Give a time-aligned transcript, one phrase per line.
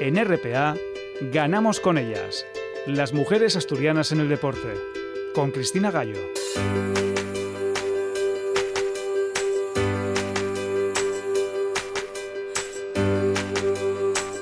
[0.00, 0.76] En RPA,
[1.32, 2.46] ganamos con ellas.
[2.86, 4.74] Las mujeres asturianas en el deporte.
[5.34, 6.14] Con Cristina Gallo.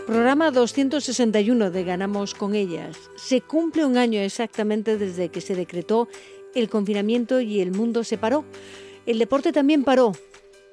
[0.06, 3.10] Programa 261 de Ganamos con ellas.
[3.16, 6.06] Se cumple un año exactamente desde que se decretó
[6.54, 8.44] el confinamiento y el mundo se paró.
[9.06, 10.12] El deporte también paró,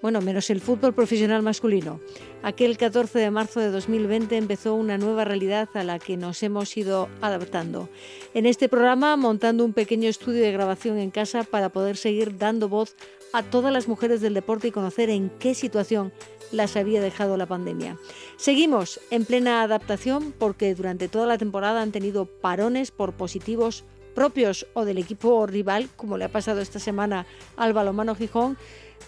[0.04, 2.02] bueno, menos el fútbol profesional masculino.
[2.42, 6.76] Aquel 14 de marzo de 2020 empezó una nueva realidad a la que nos hemos
[6.76, 7.88] ido adaptando.
[8.34, 12.68] En este programa, montando un pequeño estudio de grabación en casa para poder seguir dando
[12.68, 12.98] voz
[13.32, 16.12] a todas las mujeres del deporte y conocer en qué situación
[16.52, 17.98] las había dejado la pandemia.
[18.36, 24.68] Seguimos en plena adaptación porque durante toda la temporada han tenido parones por positivos propios
[24.74, 27.26] o del equipo rival, como le ha pasado esta semana
[27.58, 28.58] al balomano Gijón,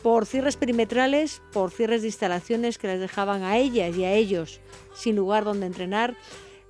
[0.02, 4.60] por cierres perimetrales, por cierres de instalaciones que les dejaban a ellas y a ellos
[4.94, 6.16] sin lugar donde entrenar.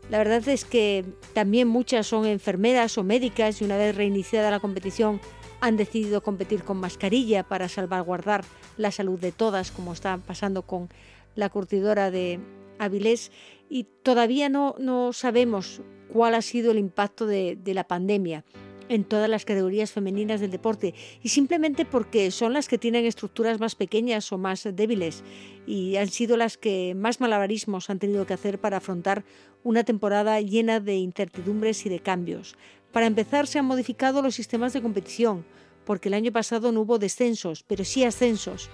[0.09, 4.59] La verdad es que también muchas son enfermeras o médicas y una vez reiniciada la
[4.59, 5.19] competición
[5.61, 8.43] han decidido competir con mascarilla para salvaguardar
[8.77, 10.89] la salud de todas, como está pasando con
[11.33, 12.39] la curtidora de
[12.77, 13.31] Avilés.
[13.67, 15.81] Y todavía no, no sabemos
[16.13, 18.45] cuál ha sido el impacto de la pandemia
[18.89, 23.59] en todas las categorías femeninas del deporte y simplemente porque son las que tienen estructuras
[23.59, 25.23] más pequeñas o más débiles
[25.65, 29.23] y han sido las que más malabarismos han tenido que hacer para afrontar
[29.63, 32.55] una temporada llena de incertidumbres y de cambios.
[32.91, 35.45] Para empezar se han modificado los sistemas de competición
[35.85, 38.69] porque el año pasado no hubo descensos, pero sí ascensos.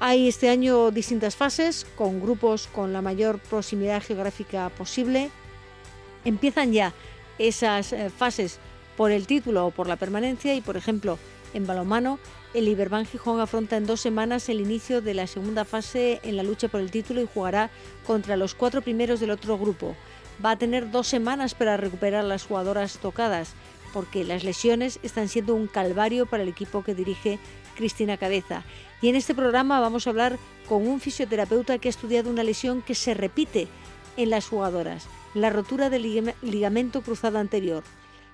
[0.00, 5.30] Hay este año distintas fases con grupos con la mayor proximidad geográfica posible
[6.26, 6.92] empiezan ya
[7.38, 8.58] esas eh, fases
[8.96, 11.18] por el título o por la permanencia y, por ejemplo,
[11.54, 12.18] en balonmano,
[12.54, 16.42] el Iberban Gijón afronta en dos semanas el inicio de la segunda fase en la
[16.42, 17.70] lucha por el título y jugará
[18.06, 19.94] contra los cuatro primeros del otro grupo.
[20.44, 23.54] Va a tener dos semanas para recuperar las jugadoras tocadas,
[23.92, 27.38] porque las lesiones están siendo un calvario para el equipo que dirige
[27.76, 28.64] Cristina Cabeza.
[29.00, 32.82] Y en este programa vamos a hablar con un fisioterapeuta que ha estudiado una lesión
[32.82, 33.68] que se repite
[34.16, 35.06] en las jugadoras
[35.36, 37.84] la rotura del ligamento cruzado anterior.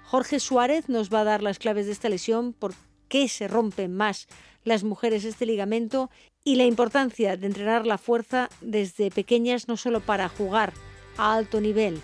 [0.05, 2.75] Jorge Suárez nos va a dar las claves de esta lesión, por
[3.09, 4.29] qué se rompen más
[4.65, 6.11] las mujeres este ligamento
[6.45, 10.73] y la importancia de entrenar la fuerza desde pequeñas no solo para jugar
[11.17, 12.01] a alto nivel.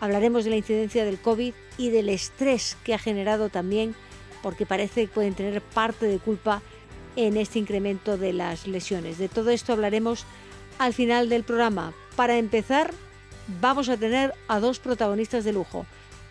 [0.00, 3.94] Hablaremos de la incidencia del COVID y del estrés que ha generado también,
[4.42, 6.62] porque parece que pueden tener parte de culpa
[7.16, 9.18] en este incremento de las lesiones.
[9.18, 10.24] De todo esto hablaremos
[10.78, 11.92] al final del programa.
[12.14, 12.94] Para empezar,
[13.60, 15.84] vamos a tener a dos protagonistas de lujo,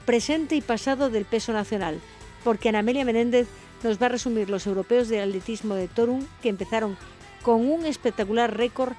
[0.08, 2.00] presente y pasado del peso nacional,
[2.46, 3.48] porque Ana Amelia Menéndez
[3.84, 6.98] nos va a resumir los europeos de atletismo de Torum que empezaron
[7.44, 8.94] con un espectacular récord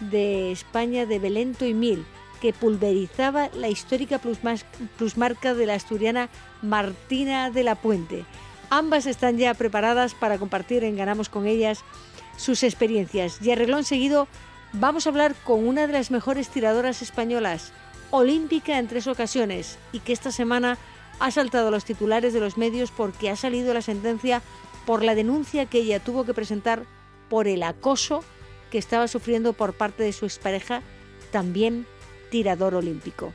[0.00, 2.04] de España de Belento y Mil,
[2.42, 4.20] que pulverizaba la histórica
[4.98, 6.28] plusmarca de la asturiana
[6.60, 8.26] Martina de la Puente.
[8.68, 11.82] Ambas están ya preparadas para compartir en Ganamos con ellas
[12.36, 14.28] sus experiencias y arreglón seguido
[14.72, 17.72] Vamos a hablar con una de las mejores tiradoras españolas,
[18.10, 20.78] olímpica en tres ocasiones, y que esta semana
[21.18, 24.42] ha saltado a los titulares de los medios porque ha salido la sentencia
[24.86, 26.84] por la denuncia que ella tuvo que presentar
[27.28, 28.24] por el acoso
[28.70, 30.82] que estaba sufriendo por parte de su expareja,
[31.30, 31.86] también
[32.30, 33.32] tirador olímpico.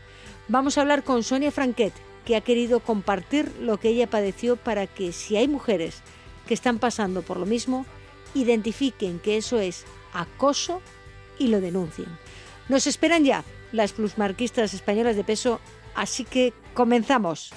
[0.48, 1.94] Vamos a hablar con Sonia Franquet,
[2.26, 6.02] que ha querido compartir lo que ella padeció para que si hay mujeres
[6.48, 7.86] que están pasando por lo mismo,
[8.34, 10.82] identifiquen que eso es acoso
[11.38, 12.08] y lo denuncien.
[12.68, 13.44] Nos esperan ya
[13.76, 15.60] las plusmarquistas españolas de peso,
[15.94, 17.52] así que comenzamos.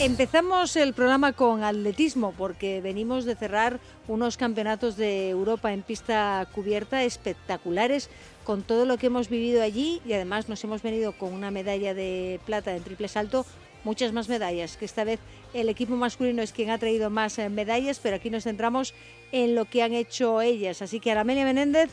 [0.00, 6.48] Empezamos el programa con atletismo porque venimos de cerrar unos campeonatos de Europa en pista
[6.54, 8.08] cubierta espectaculares
[8.44, 11.92] con todo lo que hemos vivido allí y además nos hemos venido con una medalla
[11.92, 13.44] de plata en triple salto
[13.84, 15.20] muchas más medallas, que esta vez
[15.54, 18.94] el equipo masculino es quien ha traído más eh, medallas, pero aquí nos centramos
[19.32, 20.82] en lo que han hecho ellas.
[20.82, 21.90] Así que Aramelia Menéndez,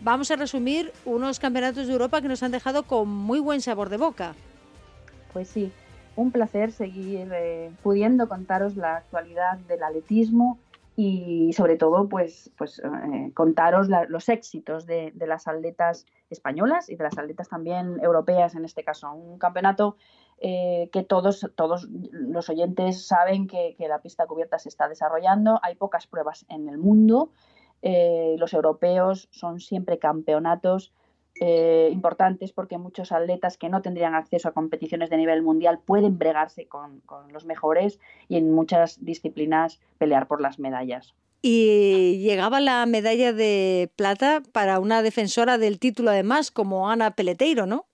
[0.00, 3.88] vamos a resumir unos campeonatos de Europa que nos han dejado con muy buen sabor
[3.88, 4.34] de boca.
[5.32, 5.72] Pues sí,
[6.16, 10.58] un placer seguir eh, pudiendo contaros la actualidad del atletismo
[10.96, 16.96] y sobre todo pues, pues eh, contaros los éxitos de, de, las atletas españolas y
[16.96, 19.12] de las atletas también europeas en este caso.
[19.12, 19.96] Un campeonato
[20.38, 25.60] eh, que todos, todos los oyentes saben que, la pista cubierta se está desarrollando.
[25.62, 27.30] Hay pocas pruebas en el mundo.
[27.82, 30.92] Eh, los europeos son siempre campeonatos
[31.40, 36.16] eh, importantes porque muchos atletas que no tendrían acceso a competiciones de nivel mundial pueden
[36.16, 37.02] bregarse con,
[37.32, 37.98] los mejores
[38.28, 41.14] y en muchas disciplinas pelear por las medallas.
[41.42, 47.66] Y llegaba la medalla de plata para una defensora del título además como Ana Peleteiro,
[47.66, 47.86] ¿no?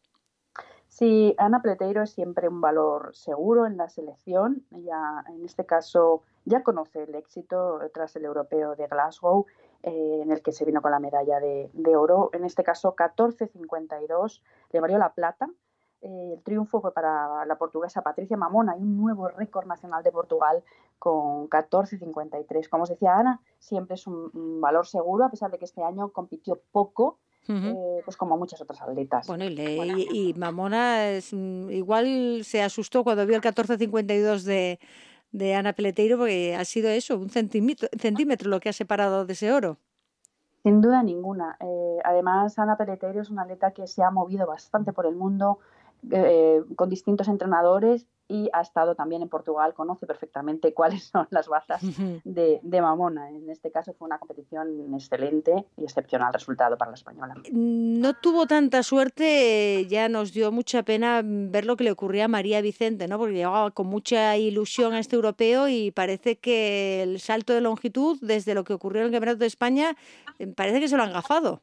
[0.89, 4.67] Sí, Ana Peleteiro es siempre un valor seguro en la selección.
[4.71, 9.47] Ella, en este caso, ya conoce el éxito tras el europeo de Glasgow
[9.83, 12.31] eh, en el que se vino con la medalla de, oro.
[12.33, 14.43] En este caso, 14.52,
[14.73, 15.49] le valió la plata.
[16.03, 18.73] Eh, el triunfo fue para la portuguesa Patricia Mamona.
[18.73, 20.63] Hay un nuevo récord nacional de Portugal
[20.99, 22.69] con 14.53.
[22.69, 26.11] Como os decía Ana, siempre es un, valor seguro, a pesar de que este año
[26.11, 27.19] compitió poco.
[27.49, 29.27] Eh, pues como muchas otras atletas.
[29.27, 34.79] Bueno, y, Mamona es, mm, igual se asustó cuando vio el 14.52 de,
[35.33, 39.33] de Ana Peleteiro porque ha sido eso, un centímetro, centímetro lo que ha separado de
[39.33, 39.79] ese oro.
[40.63, 41.57] Sin duda ninguna.
[41.61, 45.59] Eh, además, Ana Peleteiro es una atleta que se ha movido bastante por el mundo
[46.11, 51.49] eh, con distintos entrenadores y ha estado también en Portugal, conoce perfectamente cuáles son las
[51.49, 51.83] bazas
[52.25, 53.29] de, Mamona.
[53.29, 57.35] En este caso fue una competición excelente y excepcional resultado para la española.
[57.53, 62.29] No tuvo tanta suerte, ya nos dio mucha pena ver lo que le ocurría a
[62.29, 63.19] María Vicente, ¿no?
[63.19, 68.19] porque llegaba con mucha ilusión a este europeo y parece que el salto de longitud,
[68.23, 69.97] desde lo que ocurrió en el Campeonato de España,
[70.39, 71.61] eh, parece que se lo han gafado.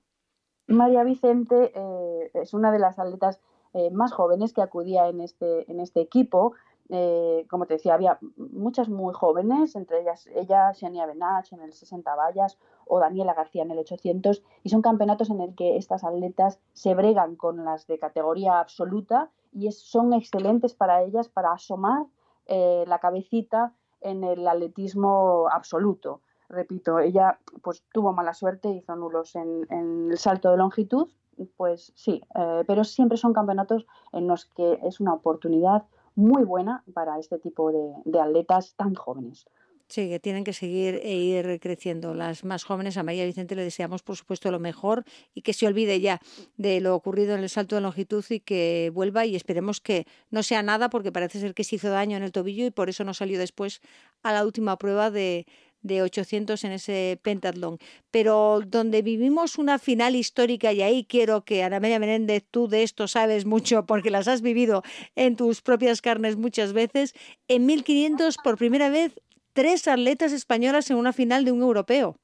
[0.68, 3.40] María Vicente eh, es una de las atletas
[3.74, 6.54] eh, más jóvenes que acudía en este, en este equipo.
[6.90, 11.74] Eh, como te decía, había muchas muy jóvenes, entre ellas ella, Xenia Benach en el
[11.74, 16.06] 60 vallas o Daniela García en el 800, y son campeonatos en el que estas
[16.06, 22.06] atletas se bregan con las de categoría absoluta y son excelentes para ellas para asomar
[22.46, 26.22] eh, la cabecita en el atletismo absoluto.
[26.48, 31.10] Repito, ella pues tuvo mala suerte, hizo nulos en el salto de longitud,
[31.46, 35.84] pues sí, eh, pero siempre son campeonatos en los que es una oportunidad
[36.16, 37.72] muy buena para este tipo
[38.06, 39.46] de, atletas tan jóvenes.
[39.88, 42.14] Sí, que tienen que seguir e ir creciendo.
[42.14, 45.66] Las más jóvenes, a María Vicente le deseamos, por supuesto, lo mejor y que se
[45.66, 46.20] olvide ya
[46.58, 50.44] de lo ocurrido en el salto de longitud y que vuelva y esperemos que no
[50.44, 53.06] sea nada porque parece ser que se hizo daño en el tobillo y por eso
[53.06, 53.80] no salió después
[54.24, 55.46] a la última prueba de,
[55.82, 57.78] de 800 en ese pentatlón.
[58.12, 62.84] Pero donde vivimos una final histórica, y ahí quiero que Ana María Menéndez, tú de
[62.84, 64.84] esto sabes mucho porque las has vivido
[65.16, 67.14] en tus propias carnes muchas veces,
[67.48, 69.20] en 1500 por primera vez
[69.54, 72.16] tres atletas españolas en una final de un europeo.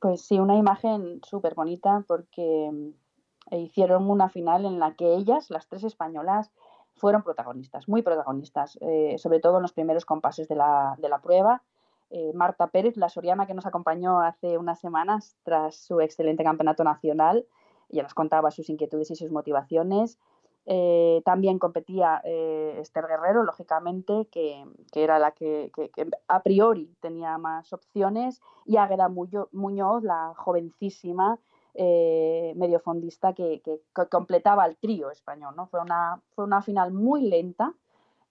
[0.00, 5.50] Pues sí, una imagen súper bonita porque mm, hicieron una final en la que ellas,
[5.50, 6.50] las tres españolas,
[6.94, 11.20] fueron protagonistas, muy protagonistas, eh, sobre todo en los primeros compases de la, de la
[11.20, 11.62] prueba
[12.10, 16.82] eh, Marta Pérez, la soriana que nos acompañó hace unas semanas tras su excelente campeonato
[16.82, 17.46] nacional.
[17.88, 20.18] Ella nos contaba sus inquietudes y sus motivaciones.
[20.66, 25.70] Eh, también competía eh, Esther Guerrero, lógicamente, que, era la que,
[26.26, 31.38] a priori tenía más opciones, y Águeda Muñoz, la jovencísima
[31.72, 35.54] mediofondista que, que, completaba el trío español.
[35.56, 35.68] ¿no?
[35.68, 37.72] Fue, una, fue una final muy lenta,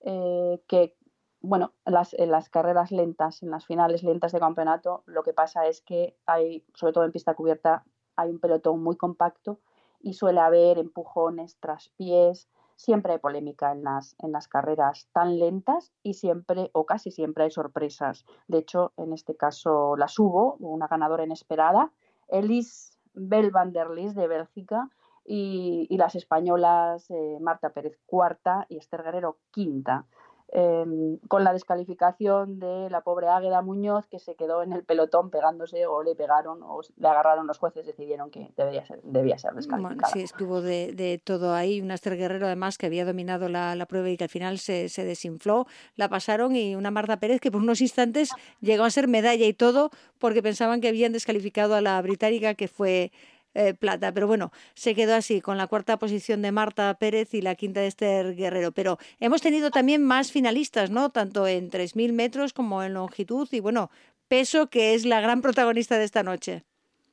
[0.02, 0.96] que
[1.41, 5.68] bueno, las, en las carreras lentas, en las finales lentas de campeonato, lo que pasa
[5.68, 7.83] es que hay, sobre todo en pista cubierta,
[8.15, 9.59] hay un pelotón muy compacto
[10.01, 15.91] y suele haber empujones, traspiés, siempre hay polémica en las, en las carreras tan lentas
[16.01, 18.25] y siempre o casi siempre hay sorpresas.
[18.47, 21.92] De hecho, en este caso las hubo, una ganadora inesperada,
[22.28, 24.90] Elise Bel van der Lis de Bélgica
[25.25, 30.06] y, las españolas eh, Marta Pérez cuarta y Esther Guerrero quinta.
[30.51, 35.29] Em, con la descalificación de la pobre Águeda Muñoz que se quedó en el pelotón
[35.29, 39.53] pegándose o le pegaron o le agarraron los jueces decidieron que debía ser, debía ser
[39.53, 40.11] descalificada.
[40.11, 41.81] sí, estuvo de, todo ahí.
[41.81, 45.06] Un Aster Guerrero además que había dominado la, prueba y que al final se, se,
[45.06, 49.45] desinfló, la pasaron y una Marta Pérez que por unos instantes llegó a ser medalla
[49.45, 53.11] y todo porque pensaban que habían descalificado a la británica que fue
[53.53, 54.11] eh, plata.
[54.13, 57.81] Pero bueno, se quedó así, con la cuarta posición de Marta Pérez y la quinta
[57.81, 58.71] de Esther Guerrero.
[58.71, 61.09] Pero hemos tenido también más finalistas, ¿no?
[61.09, 63.89] Tanto en 3.000 metros como en longitud y bueno,
[64.27, 66.63] peso que es la gran protagonista de esta noche.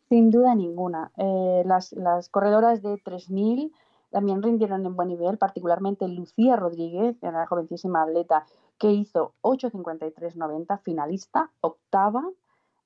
[0.09, 1.11] Sin duda ninguna.
[1.17, 3.73] Eh, las, las corredoras de 3.000
[4.11, 8.47] también rindieron en buen nivel, particularmente Lucía Rodríguez, la jovencísima atleta
[8.79, 12.23] que hizo 8.53.90, finalista, octava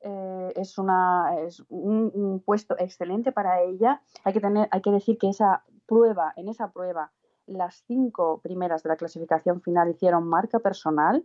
[0.02, 4.00] eh, es, una, es un, puesto excelente para ella.
[4.24, 7.12] Hay que, tener, hay que decir que esa prueba, en esa prueba,
[7.46, 11.24] las cinco primeras de la clasificación final hicieron marca personal.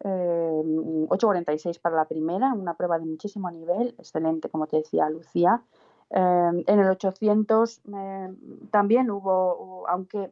[0.00, 5.60] 8.46 eh, para la primera, una prueba de muchísimo nivel, excelente, como te decía Lucía.
[6.10, 7.82] en el 800
[8.70, 10.30] también hubo, aunque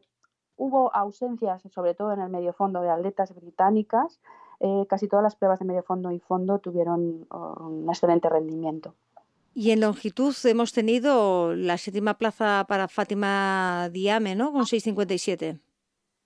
[0.55, 4.21] hubo ausencias, sobre todo en el medio fondo de atletas británicas,
[4.87, 8.95] casi todas las pruebas de medio fondo y fondo tuvieron un excelente rendimiento.
[9.53, 14.51] Y en longitud hemos tenido la séptima plaza para Fátima Diame, ¿no?
[14.51, 15.59] Con 6.57.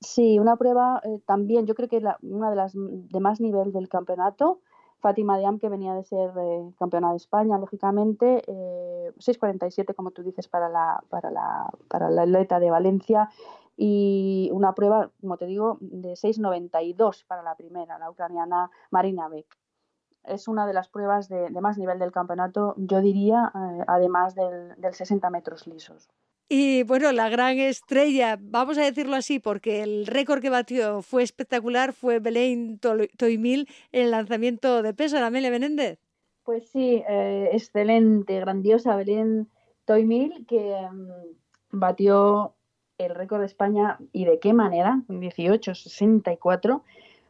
[0.02, 3.88] Sí, una prueba eh, también, yo creo que una de las de más nivel del
[3.88, 4.60] campeonato.
[5.02, 10.24] Fátima Diam, que venía de ser eh, campeona de España, lógicamente, eh, 6.47, como tú
[10.24, 13.30] dices, para la, para, la, para la atleta de Valencia
[13.76, 19.58] y una prueba, como te digo, de 6.92 para la primera, la ucraniana Marina Beck
[20.24, 24.76] es una de las pruebas de, más nivel del campeonato, yo diría, eh, además del,
[24.92, 26.10] 60 metros lisos.
[26.54, 31.24] Y bueno, la gran estrella, vamos a decirlo así, porque el récord que batió fue
[31.24, 35.98] espectacular, fue Belén Toimil en el lanzamiento de peso, Amelia Menéndez.
[36.44, 39.48] Pues sí, eh, excelente, grandiosa Belén
[39.86, 42.54] Toimil, que mm, batió
[42.98, 46.84] el récord de España y de qué manera, 18-64,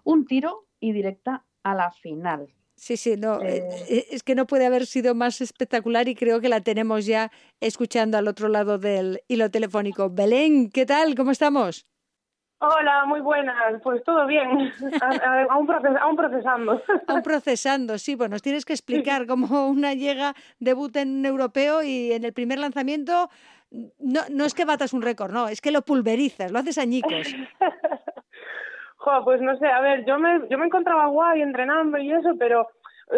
[0.04, 2.48] un tiro y directa a la final.
[2.82, 3.86] Sí, sí, no, eh, eh.
[3.90, 7.30] Eh, es que no puede haber sido más espectacular y creo que la tenemos ya
[7.60, 10.10] escuchando al otro lado del hilo telefónico.
[10.10, 11.14] Belén, ¿qué tal?
[11.14, 11.86] ¿Cómo estamos?
[12.58, 13.80] Hola, muy buenas.
[13.84, 14.50] Pues todo bien,
[15.52, 16.82] aún, procesando.
[17.06, 18.16] Aún procesando, sí.
[18.16, 22.34] Bueno, nos tienes que explicar cómo una llega, debuta en un europeo y en el
[22.34, 23.30] primer lanzamiento
[24.00, 27.28] no, no es que batas un récord, no, es que lo pulverizas, lo haces añicos.
[29.24, 32.68] pues no sé, a ver, yo me, yo me encontraba guay entrenando y eso, pero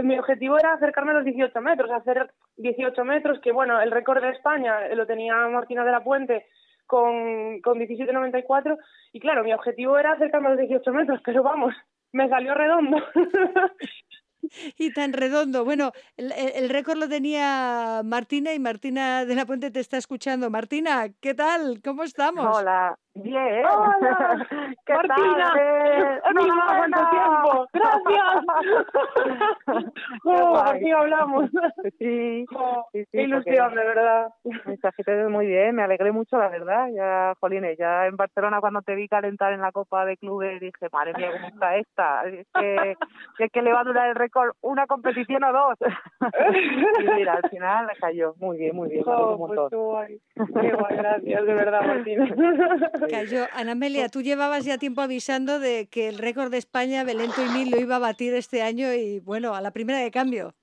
[0.02, 4.22] mi objetivo era acercarme a los 18 metros, hacer 18 metros, que bueno, el récord
[4.22, 6.48] de España lo tenía Martina de la Puente
[6.88, 8.78] con, con 17.94
[9.12, 11.76] y claro, mi objetivo era acercarme a los 18 metros, pero vamos,
[12.12, 12.98] me salió redondo.
[14.78, 15.64] y tan redondo.
[15.64, 20.50] Bueno, el, récord lo tenía Martina y Martina de la Puente te está escuchando.
[20.50, 21.82] Martina, ¿qué tal?
[21.84, 22.58] ¿Cómo estamos?
[22.58, 23.66] Hola, bien.
[23.66, 24.48] Hola,
[24.86, 25.54] ¿qué Martina.
[25.54, 26.34] Tal?
[26.36, 27.68] ¡Mi cuánto tiempo!
[27.74, 28.46] ¡Gracias!
[30.26, 31.50] oh, aquí hablamos.
[32.00, 32.46] Sí,
[32.92, 34.30] sí, sí ilusión, de verdad.
[35.06, 36.88] te muy bien, me alegré mucho, la verdad.
[36.94, 40.90] Ya, Jolines, ya en Barcelona cuando te vi calentar en la Copa de Clubes dije,
[40.92, 42.24] madre mía, ¿cómo está esta?
[42.26, 42.98] Es que,
[43.40, 45.78] es que le va a durar el récord una competición o dos.
[47.00, 48.34] y mira, al final cayó.
[48.40, 49.04] Muy bien, muy bien.
[49.06, 50.20] Oh, pues guay.
[50.36, 52.26] Qué guay, gracias, de verdad, Martina.
[53.10, 53.48] Cayó.
[53.54, 57.50] Ana Amelia, tú llevabas ya tiempo avisando de que el récord de España, Belento y
[57.50, 60.54] Mil, lo iba a batir este año y bueno, a la primera de cambio.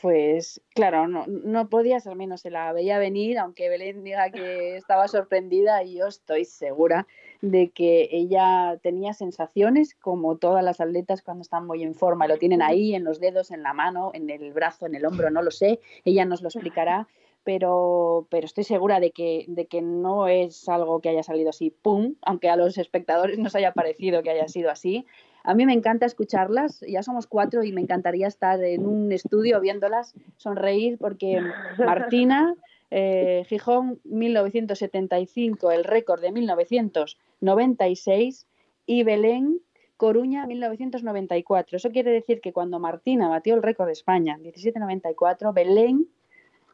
[0.00, 4.76] Pues claro, no, no podía ser menos, se la veía venir, aunque Belén diga que
[4.76, 7.06] estaba sorprendida y yo estoy segura
[7.40, 12.38] de que ella tenía sensaciones como todas las atletas cuando están muy en forma, lo
[12.38, 15.42] tienen ahí en los dedos, en la mano, en el brazo, en el hombro, no
[15.42, 17.06] lo sé, ella nos lo explicará,
[17.46, 21.70] pero, pero estoy segura de que, de que no es algo que haya salido así,
[21.70, 25.06] ¡pum!, aunque a los espectadores nos haya parecido que haya sido así.
[25.44, 29.60] A mí me encanta escucharlas, ya somos cuatro y me encantaría estar en un estudio
[29.60, 31.40] viéndolas sonreír porque
[31.78, 32.56] Martina
[32.90, 38.48] eh, Gijón 1975, el récord de 1996
[38.86, 39.60] y Belén
[39.96, 41.76] Coruña 1994.
[41.76, 46.08] Eso quiere decir que cuando Martina batió el récord de España 1794, Belén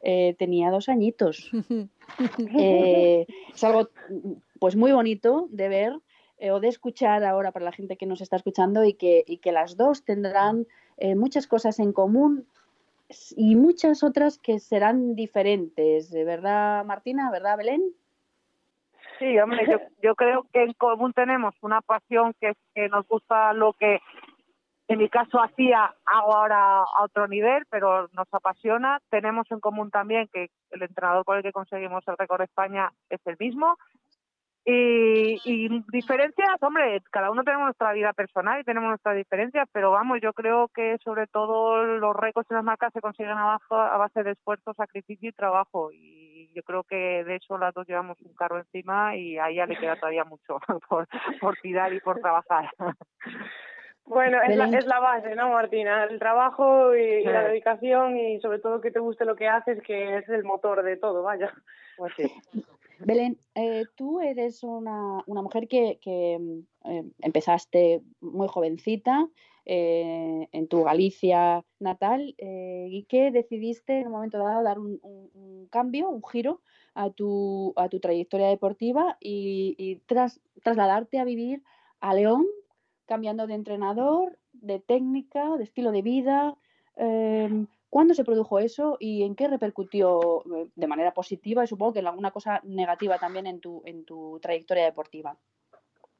[0.02, 1.50] eh, tenía dos añitos.
[2.59, 3.88] Eh, es algo
[4.59, 5.92] pues muy bonito de ver
[6.50, 9.50] o de escuchar ahora para la gente que nos está escuchando y que, y que
[9.50, 10.66] las dos tendrán
[11.16, 12.47] muchas cosas en común
[13.37, 17.30] y muchas otras que serán diferentes, ¿verdad Martina?
[17.30, 17.82] ¿Verdad Belén?
[19.18, 23.52] Sí, hombre, yo, yo creo que en común tenemos una pasión que, que nos gusta
[23.52, 24.00] lo que
[24.88, 29.00] en mi caso hacía, hago ahora a otro nivel, pero nos apasiona.
[29.10, 32.92] Tenemos en común también que el entrenador con el que conseguimos el récord de España
[33.08, 33.76] es el mismo
[34.64, 40.20] y, diferencias, hombre, cada uno tenemos nuestra vida personal y tenemos nuestras diferencias, pero vamos,
[40.22, 44.22] yo creo que sobre todo los récords y las marcas se consiguen abajo a base
[44.22, 45.90] de esfuerzo, sacrificio y trabajo.
[45.92, 49.66] Y yo creo que de eso las dos llevamos un carro encima y a ella
[49.66, 50.58] le queda todavía mucho
[50.88, 51.08] por,
[51.40, 52.70] por tirar y por trabajar.
[54.04, 56.04] Bueno, es la, es la base, ¿no, Martina?
[56.04, 60.18] El trabajo y, la dedicación y sobre todo que te guste lo que haces, que
[60.18, 61.52] es el motor de todo, vaya.
[61.97, 62.32] Pues sí.
[63.04, 66.35] Belén, eh, tú eres una, una mujer que, que
[66.85, 69.28] eh, empezaste muy jovencita
[69.64, 75.66] eh, en tu Galicia natal y que decidiste en un momento dado dar un, un,
[75.68, 76.61] cambio, un giro
[76.94, 81.62] a tu, a tu trayectoria deportiva y, y tras, trasladarte a vivir
[82.00, 82.47] a León,
[83.12, 86.54] cambiando de entrenador, de técnica, de estilo de vida.
[87.92, 91.99] ¿Cuándo se produjo eso y en qué repercutió eh, de manera positiva y supongo que
[91.99, 95.37] en alguna cosa negativa también en tu, en tu trayectoria deportiva?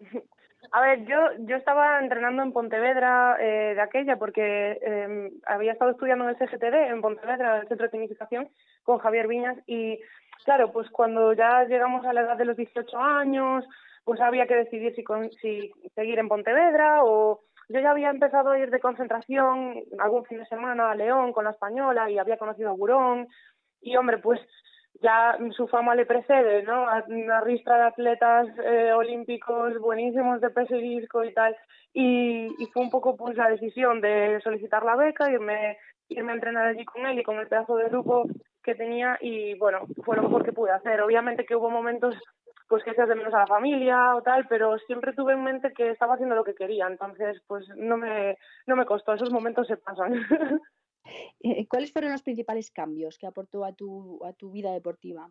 [0.71, 5.93] A ver, yo, yo estaba entrenando en Pontevedra eh, de aquella porque eh, había estado
[5.93, 8.51] estudiando en el CGTD, en Pontevedra, el Centro de Tecnificación,
[8.83, 9.99] con Javier Viñas y
[10.45, 13.65] claro, pues cuando ya llegamos a la edad de los 18 años,
[14.05, 15.05] pues había que decidir si,
[15.41, 20.39] si seguir en Pontevedra o yo ya había empezado a ir de concentración algún fin
[20.39, 23.29] de semana a León con la española y había conocido a Burón
[23.81, 24.41] y hombre, pues
[25.01, 26.87] ya su fama le precede, ¿no?
[27.09, 31.57] Una ristra de atletas eh, olímpicos buenísimos de peso y disco y tal.
[31.93, 35.77] Y, y, fue un poco pues la decisión de solicitar la beca, irme,
[36.09, 38.27] irme a entrenar allí con él y con el pedazo de grupo
[38.63, 41.01] que tenía y bueno, fue lo mejor que pude hacer.
[41.03, 42.15] Obviamente que hubo momentos
[42.73, 45.75] pues que seas de menos a la familia o tal, pero siempre tuve en mente
[45.75, 49.67] que estaba haciendo lo que quería, entonces pues no me, no me costó, esos momentos
[49.67, 50.15] se pasan.
[51.43, 55.29] Eh, ¿Cuáles fueron los principales cambios que aportó a tu, a tu vida deportiva?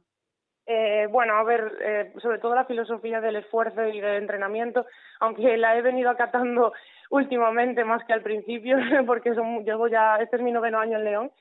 [0.65, 4.85] Eh, bueno, a ver, eh, sobre todo la filosofía del esfuerzo y del entrenamiento,
[5.21, 6.73] aunque la he venido acatando
[7.09, 8.75] últimamente más que al principio,
[9.07, 11.31] porque son, llevo ya, este es mi noveno año en León,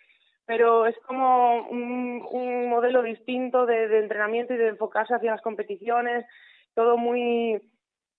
[0.51, 6.27] pero es como un, un modelo distinto de, entrenamiento y de enfocarse hacia las competiciones,
[6.75, 7.63] todo muy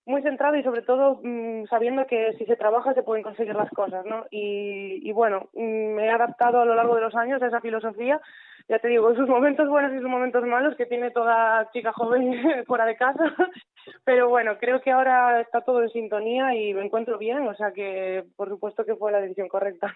[0.06, 3.68] muy centrado y sobre todo mmm, sabiendo que si se trabaja se pueden conseguir las
[3.68, 4.24] cosas, ¿no?
[4.30, 7.60] Y, y bueno, mmm, me he adaptado a lo largo de los años a esa
[7.60, 8.18] filosofía,
[8.66, 12.32] ya te digo, sus momentos buenos y sus momentos malos que tiene toda chica joven
[12.66, 13.24] fuera de casa,
[14.04, 17.72] pero bueno, creo que ahora está todo en sintonía y me encuentro bien, o sea
[17.72, 19.94] que por supuesto que fue la decisión correcta.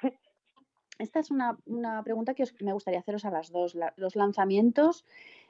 [0.99, 3.76] Esta es una, una pregunta que me gustaría haceros a las dos.
[3.97, 5.05] Los lanzamientos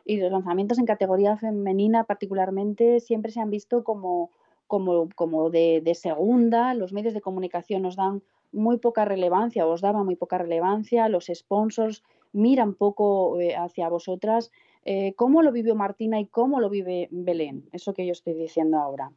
[0.04, 4.30] y los lanzamientos en categoría femenina particularmente siempre se han visto como
[4.66, 8.22] como, como de, de, segunda, los medios de comunicación nos dan
[8.52, 14.50] muy poca relevancia, os daban muy poca relevancia, los sponsors miran poco eh, hacia vosotras.
[14.84, 17.68] Eh, ¿Cómo lo vivió Martina y cómo lo vive Belén?
[17.72, 19.12] Eso que yo estoy diciendo ahora.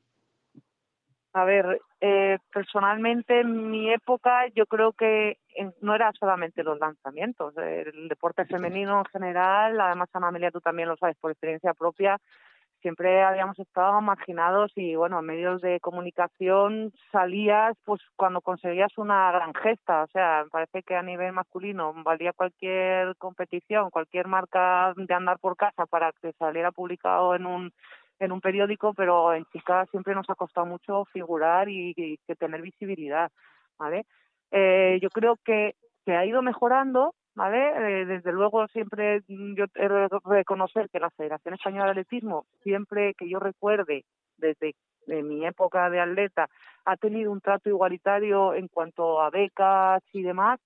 [1.33, 5.38] A ver, eh, personalmente en mi época yo creo que
[5.81, 10.89] no era solamente los lanzamientos, el deporte femenino en general, además Ana Amelia tú también
[10.89, 12.17] lo sabes por experiencia propia,
[12.82, 19.53] siempre habíamos estado marginados y bueno, medios de comunicación salías pues cuando conseguías una gran
[19.53, 25.13] gesta, o sea, me parece que a nivel masculino valía cualquier competición, cualquier marca de
[25.13, 27.73] andar por casa para que saliera publicado en un
[28.19, 32.62] en un periódico, pero en chicas siempre nos ha costado mucho figurar y, que tener
[32.62, 33.32] visibilidad,
[33.77, 34.05] ¿vale?
[34.51, 38.01] Eh, yo creo que se ha ido mejorando, ¿vale?
[38.01, 43.29] Eh, desde luego siempre yo he reconocer que la Federación Española de Atletismo, siempre que
[43.29, 44.05] yo recuerde,
[44.38, 44.75] desde
[45.08, 46.49] mi época de atleta,
[46.86, 50.60] ha tenido un trato igualitario en cuanto a becas y demás,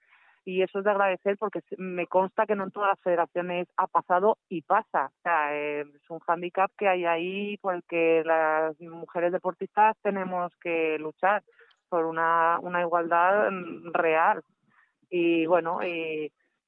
[0.45, 3.87] y eso es de agradecer porque me consta que no en todas las federaciones ha
[3.87, 5.07] pasado y pasa.
[5.07, 9.95] O sea, eh, es un hándicap que hay ahí por el que las mujeres deportistas
[10.01, 11.43] tenemos que luchar
[11.87, 14.43] por una, una igualdad mm, real.
[15.09, 15.79] Y bueno,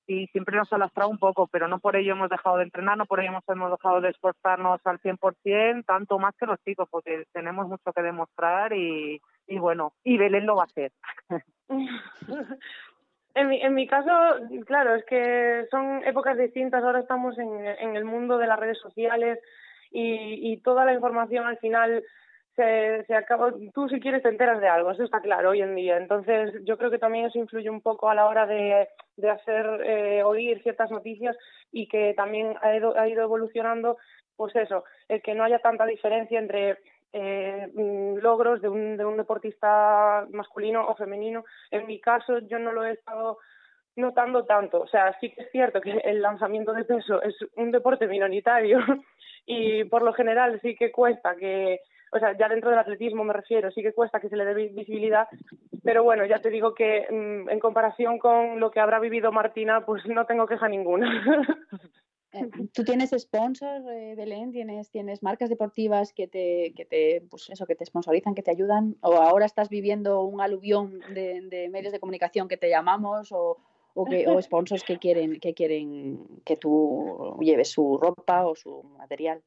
[0.07, 2.97] y siempre nos ha lastrado un poco, pero no por ello hemos dejado de entrenar,
[2.97, 7.25] no por ello hemos dejado de esforzarnos al 100%, tanto más que los chicos, porque
[7.33, 10.91] tenemos mucho que demostrar y, y bueno, y Belén lo va a hacer.
[13.35, 14.09] en, mi, en mi caso,
[14.65, 18.79] claro, es que son épocas distintas, ahora estamos en, en el mundo de las redes
[18.79, 19.39] sociales
[19.91, 22.03] y, y toda la información al final
[22.55, 25.75] se, se acaba, tú si quieres te enteras de algo, eso está claro hoy en
[25.75, 25.97] día.
[25.97, 29.81] Entonces yo creo que también eso influye un poco a la hora de, de hacer
[29.83, 31.37] eh, oír ciertas noticias
[31.71, 33.97] y que también ha ido, ha ido evolucionando,
[34.37, 36.77] pues eso, el que no haya tanta diferencia entre
[37.17, 41.45] eh, mm, logros de un, de un deportista masculino o femenino.
[41.71, 43.37] En mi caso yo no lo he estado
[43.95, 44.81] notando tanto.
[44.81, 48.79] O sea, sí que es cierto que el lanzamiento de peso es un deporte minoritario
[49.45, 51.79] y por lo general sí que cuesta que
[52.11, 54.53] o sea, ya dentro del atletismo me refiero, sí que cuesta que se le dé
[54.53, 55.27] visibilidad,
[55.83, 59.85] pero bueno, ya te digo que mmm, en comparación con lo que habrá vivido Martina,
[59.85, 61.09] pues no tengo queja ninguna.
[62.73, 64.51] ¿Tú tienes sponsor, eh, Belén?
[64.51, 68.51] ¿Tienes, ¿Tienes marcas deportivas que te, que te, pues eso, que te sponsorizan, que te
[68.51, 68.95] ayudan?
[69.01, 73.31] ¿O ahora estás viviendo un aluvión de, de medios de comunicación que te llamamos?
[73.31, 73.57] ¿O,
[73.93, 78.83] o, que, o sponsors que quieren, que quieren que tú lleves su ropa o su
[78.97, 79.41] material?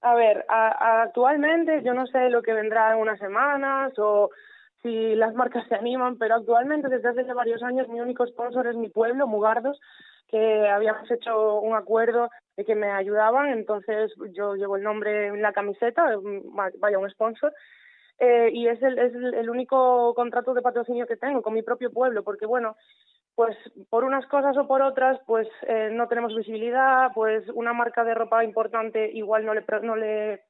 [0.00, 4.30] A ver, a, a actualmente yo no sé lo que vendrá en unas semanas o
[4.82, 8.76] si las marcas se animan, pero actualmente desde hace varios años mi único sponsor es
[8.76, 9.78] mi pueblo, Mugardos,
[10.32, 15.42] que habíamos hecho un acuerdo de que me ayudaban, entonces yo llevo el nombre en
[15.42, 16.16] la camiseta,
[16.78, 17.52] vaya un sponsor,
[18.18, 21.92] eh, y es, el, es el único contrato de patrocinio que tengo con mi propio
[21.92, 22.76] pueblo, porque bueno,
[23.34, 23.56] pues
[23.90, 28.14] por unas cosas o por otras, pues eh, no tenemos visibilidad, pues una marca de
[28.14, 30.44] ropa importante igual no le, no le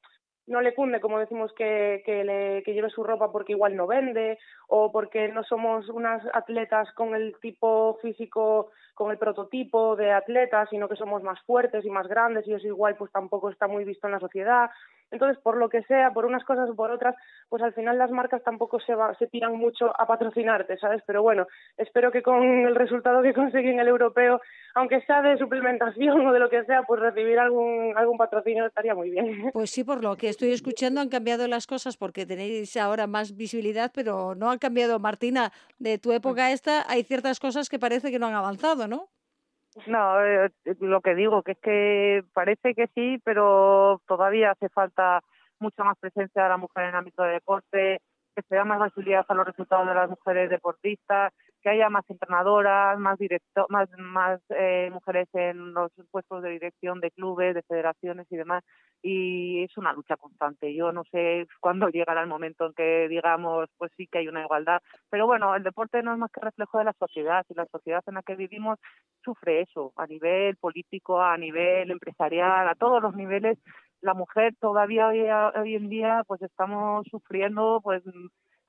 [0.47, 3.87] no le cunde, como decimos, que, que, le, que lleve su ropa porque igual no
[3.87, 10.11] vende o porque no somos unas atletas con el tipo físico, con el prototipo de
[10.11, 13.67] atleta, sino que somos más fuertes y más grandes y eso igual pues tampoco está
[13.67, 14.69] muy visto en la sociedad.
[15.11, 17.15] Entonces, por lo que sea, por unas cosas o por otras,
[17.49, 21.03] pues al final las marcas tampoco se, va, se tiran mucho a patrocinarte, ¿sabes?
[21.05, 24.41] Pero bueno, espero que con el resultado que conseguí en el europeo,
[24.75, 28.95] aunque sea de suplementación o de lo que sea, pues recibir algún, algún patrocinio estaría
[28.95, 29.23] muy bien.
[29.53, 33.35] Pues sí, por lo que estoy escuchando han cambiado las cosas porque tenéis ahora más
[33.35, 38.11] visibilidad, pero no han cambiado, Martina, de tu época esta hay ciertas cosas que parece
[38.11, 39.09] que no han avanzado, ¿no?
[39.87, 45.21] No, eh, lo que digo, que es que parece que sí, pero todavía hace falta
[45.59, 48.01] mucha más presencia de la mujer en el ámbito de deporte,
[48.35, 52.03] que se da más visibilidad a los resultados de las mujeres deportistas, que haya más
[52.09, 57.63] entrenadoras, más directo, más, más eh, mujeres en los puestos de dirección de clubes, de
[57.63, 58.63] federaciones y demás.
[59.01, 60.75] Y es una lucha constante.
[60.75, 64.43] Yo no sé cuándo llegará el momento en que digamos, pues sí que hay una
[64.43, 64.81] igualdad.
[65.09, 68.03] Pero bueno, el deporte no es más que reflejo de la sociedad y la sociedad
[68.07, 68.77] en la que vivimos
[69.23, 73.57] sufre eso a nivel político, a nivel empresarial, a todos los niveles.
[74.01, 78.03] La mujer todavía hoy, hoy en día pues estamos sufriendo pues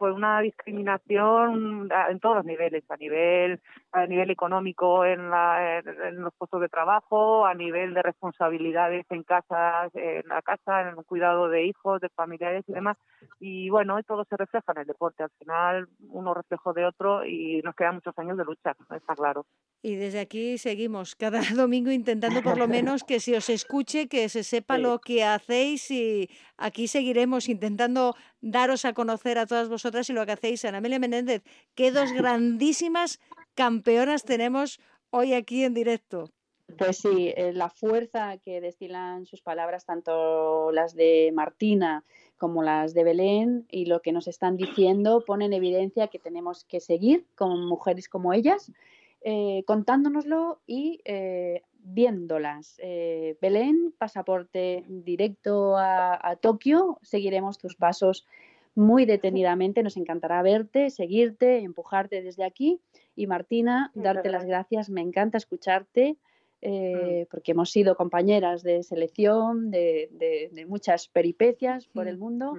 [0.05, 3.59] pues una discriminación en todos los niveles, a nivel
[3.95, 9.23] a nivel económico en, la, en, los puestos de trabajo, a nivel de responsabilidades en
[9.23, 12.99] casa, en la casa, en el cuidado de hijos, de familiares y demás.
[13.39, 15.23] Y bueno, todo se refleja en el deporte.
[15.23, 19.47] Al final, uno reflejo de otro y nos quedan muchos años de lucha, está claro.
[19.81, 24.29] Y desde aquí seguimos cada domingo intentando por lo menos que se os escuche, que
[24.29, 30.09] se sepa lo que hacéis y aquí seguiremos intentando daros a conocer a todas vosotras
[30.11, 30.65] y lo que hacéis.
[30.65, 31.43] Ana Amelia Menéndez,
[31.75, 33.19] qué dos grandísimas
[33.55, 34.81] campeonas tenemos
[35.11, 36.31] hoy aquí en directo.
[36.79, 42.05] Pues sí, eh, la fuerza que destilan sus palabras, tanto las de Martina
[42.39, 46.65] como las de Belén, y lo que nos están diciendo pone en evidencia que tenemos
[46.65, 48.73] que seguir con mujeres como ellas,
[49.23, 52.77] eh, contándonoslo y eh, viéndolas.
[53.41, 58.27] Belén, pasaporte directo a Tokio, seguiremos tus pasos
[58.75, 59.83] muy detenidamente.
[59.83, 62.81] Nos encantará verte, seguirte, empujarte desde aquí.
[63.17, 64.91] Y Martina, darte las gracias.
[64.91, 66.13] Me encanta escucharte.
[66.13, 66.17] Mm.
[66.67, 72.55] Eh, porque hemos sido compañeras de selección, de, muchas peripecias por el mundo.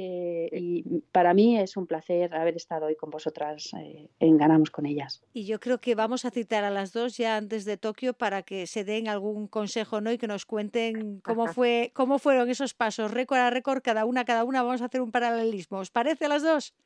[0.00, 4.70] Eh, y para mí es un placer haber estado hoy con vosotras eh, en Ganamos
[4.70, 5.24] con ellas.
[5.32, 8.42] Y yo creo que vamos a citar a las dos ya antes de Tokio para
[8.42, 10.12] que se den algún consejo ¿no?
[10.12, 14.24] y que nos cuenten cómo, fue, cómo fueron esos pasos, récord a récord, cada una,
[14.24, 14.62] cada una.
[14.62, 15.78] Vamos a hacer un paralelismo.
[15.78, 16.76] ¿Os parece a las dos?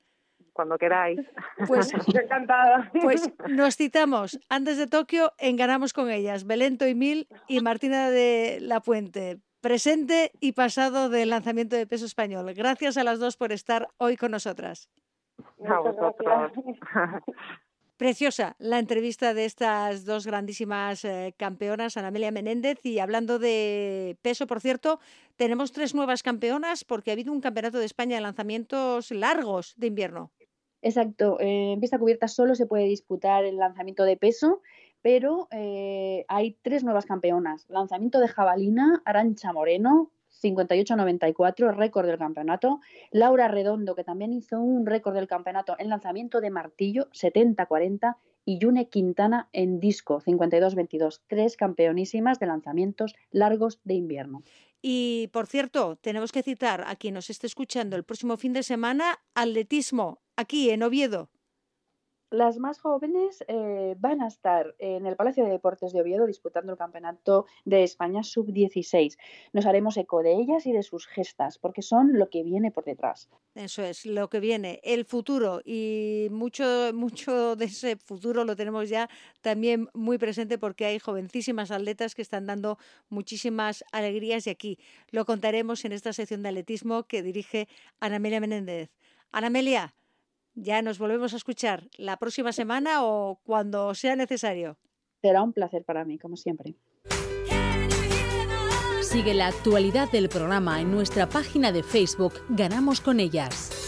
[0.54, 1.20] Cuando queráis.
[1.66, 2.90] Pues encantada.
[2.98, 6.46] Pues nos citamos antes de Tokio en Ganamos con ellas.
[6.46, 12.04] Belento y Mil y Martina de la Puente presente y pasado del lanzamiento de peso
[12.04, 12.52] español.
[12.52, 14.90] Gracias a las dos por estar hoy con nosotras.
[17.96, 22.84] Preciosa la entrevista de estas dos grandísimas eh, campeonas, Ana Amelia Menéndez.
[22.84, 24.98] Y hablando de peso, por cierto,
[25.36, 29.86] tenemos tres nuevas campeonas porque ha habido un campeonato de España de lanzamientos largos de
[29.86, 30.32] invierno.
[30.82, 34.62] Exacto, en pista cubierta solo se puede disputar el lanzamiento de peso
[35.02, 37.66] pero eh, hay tres nuevas campeonas.
[37.68, 40.10] Lanzamiento de jabalina, Arancha Moreno,
[40.42, 42.80] 58-94, récord del campeonato.
[43.10, 48.16] Laura Redondo, que también hizo un récord del campeonato en lanzamiento de martillo, 70-40.
[48.44, 51.20] Y Yune Quintana en disco, 52-22.
[51.28, 54.42] Tres campeonísimas de lanzamientos largos de invierno.
[54.80, 58.64] Y por cierto, tenemos que citar a quien nos esté escuchando el próximo fin de
[58.64, 61.30] semana, atletismo, aquí en Oviedo.
[62.32, 66.72] Las más jóvenes eh, van a estar en el Palacio de Deportes de Oviedo disputando
[66.72, 69.18] el Campeonato de España Sub-16.
[69.52, 72.86] Nos haremos eco de ellas y de sus gestas, porque son lo que viene por
[72.86, 73.28] detrás.
[73.54, 75.60] Eso es, lo que viene, el futuro.
[75.62, 76.64] Y mucho,
[76.94, 79.10] mucho de ese futuro lo tenemos ya
[79.42, 82.78] también muy presente porque hay jovencísimas atletas que están dando
[83.10, 84.78] muchísimas alegrías y aquí
[85.10, 87.68] lo contaremos en esta sección de atletismo que dirige
[88.00, 88.88] Ana Menéndez.
[89.32, 89.94] Ana Amelia,
[90.54, 94.78] ya nos volvemos a escuchar la próxima semana o cuando sea necesario.
[95.20, 96.74] Será un placer para mí, como siempre.
[99.02, 103.81] Sigue la actualidad del programa en nuestra página de Facebook Ganamos con ellas.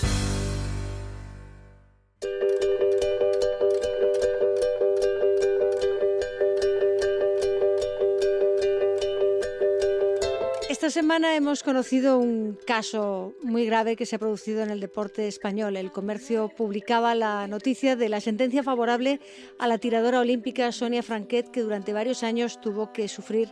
[10.85, 15.27] Esta semana hemos conocido un caso muy grave que se ha producido en el deporte
[15.27, 15.79] español.
[15.79, 19.19] El comercio publicaba la noticia de la sentencia favorable
[19.59, 23.49] a la tiradora olímpica Sonia Franquet, que durante varios años tuvo que sufrir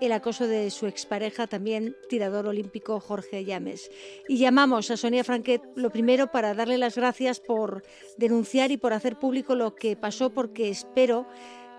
[0.00, 3.90] el acoso de su expareja, también tirador olímpico Jorge Llames.
[4.28, 7.82] Y llamamos a Sonia Franquet lo primero para darle las gracias por
[8.16, 11.26] denunciar y por hacer público lo que pasó, porque espero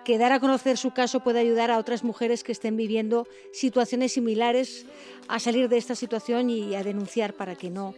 [0.08, 4.13] que dar a conocer su caso puede ayudar a otras mujeres que estén viviendo situaciones
[4.13, 4.88] similares
[5.28, 7.93] a salir de esta situación y a denunciar para que no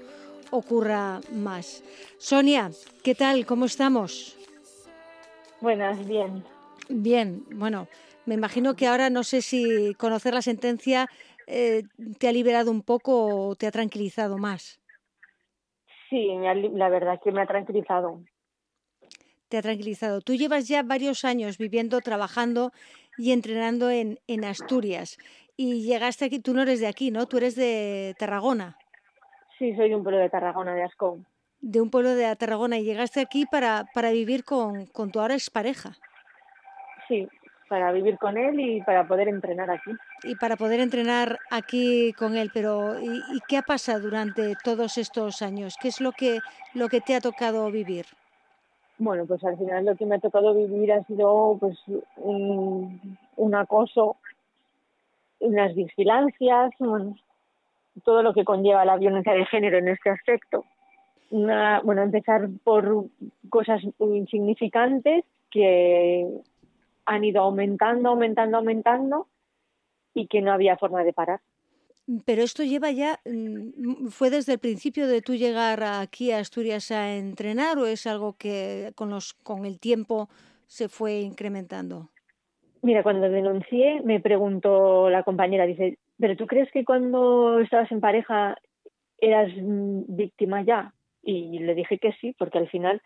[0.49, 1.83] ocurra más.
[2.17, 2.71] Sonia,
[3.03, 3.45] ¿qué tal?
[3.45, 4.35] ¿Cómo estamos?
[5.61, 6.43] Buenas, bien.
[6.89, 7.87] Bien, bueno,
[8.25, 11.07] me imagino que ahora no sé si conocer la sentencia
[11.45, 11.83] eh,
[12.17, 14.79] te ha liberado un poco o te ha tranquilizado más.
[16.09, 16.27] Sí,
[16.73, 18.23] la verdad que me ha tranquilizado
[19.49, 20.21] te ha tranquilizado.
[20.21, 22.71] Tú llevas ya varios años viviendo, trabajando
[23.17, 25.17] y entrenando en, en Asturias.
[25.57, 27.25] Y llegaste aquí, tú no eres de aquí, ¿no?
[27.25, 28.77] Tú eres de Tarragona.
[29.57, 31.25] Sí, soy de un pueblo de Tarragona, de Ascón.
[31.59, 32.77] De un pueblo de Tarragona.
[32.77, 35.97] Y llegaste aquí para, para vivir con, con tu ahora expareja.
[37.09, 37.27] Sí,
[37.67, 39.91] para vivir con él y para poder entrenar aquí.
[40.23, 44.97] Y para poder entrenar aquí con él, pero ¿y, y qué ha pasado durante todos
[44.97, 45.75] estos años?
[45.81, 46.39] ¿Qué es lo que,
[46.73, 48.05] lo que te ha tocado vivir?
[48.99, 51.77] Bueno, pues al final lo que me ha tocado vivir ha sido pues
[52.17, 54.17] un, un acoso,
[55.39, 56.71] unas vigilancias,
[58.03, 60.65] todo lo que conlleva la violencia de género en este aspecto.
[61.31, 63.05] Una, bueno, empezar por
[63.49, 66.27] cosas insignificantes que
[67.05, 69.27] han ido aumentando, aumentando, aumentando
[70.13, 71.39] y que no había forma de parar.
[72.25, 76.91] Pero esto lleva ya, mm, ¿fue desde el principio de tú llegar aquí a Asturias
[76.91, 80.27] a entrenar o es algo que con, los, con el tiempo
[80.65, 82.09] se fue incrementando?
[82.81, 87.99] Mira, cuando denuncié me preguntó la compañera, dice, ¿pero tú crees que cuando estabas en
[87.99, 88.57] pareja
[89.19, 90.93] eras mm, víctima ya?
[91.21, 93.01] Y le dije que sí, porque al final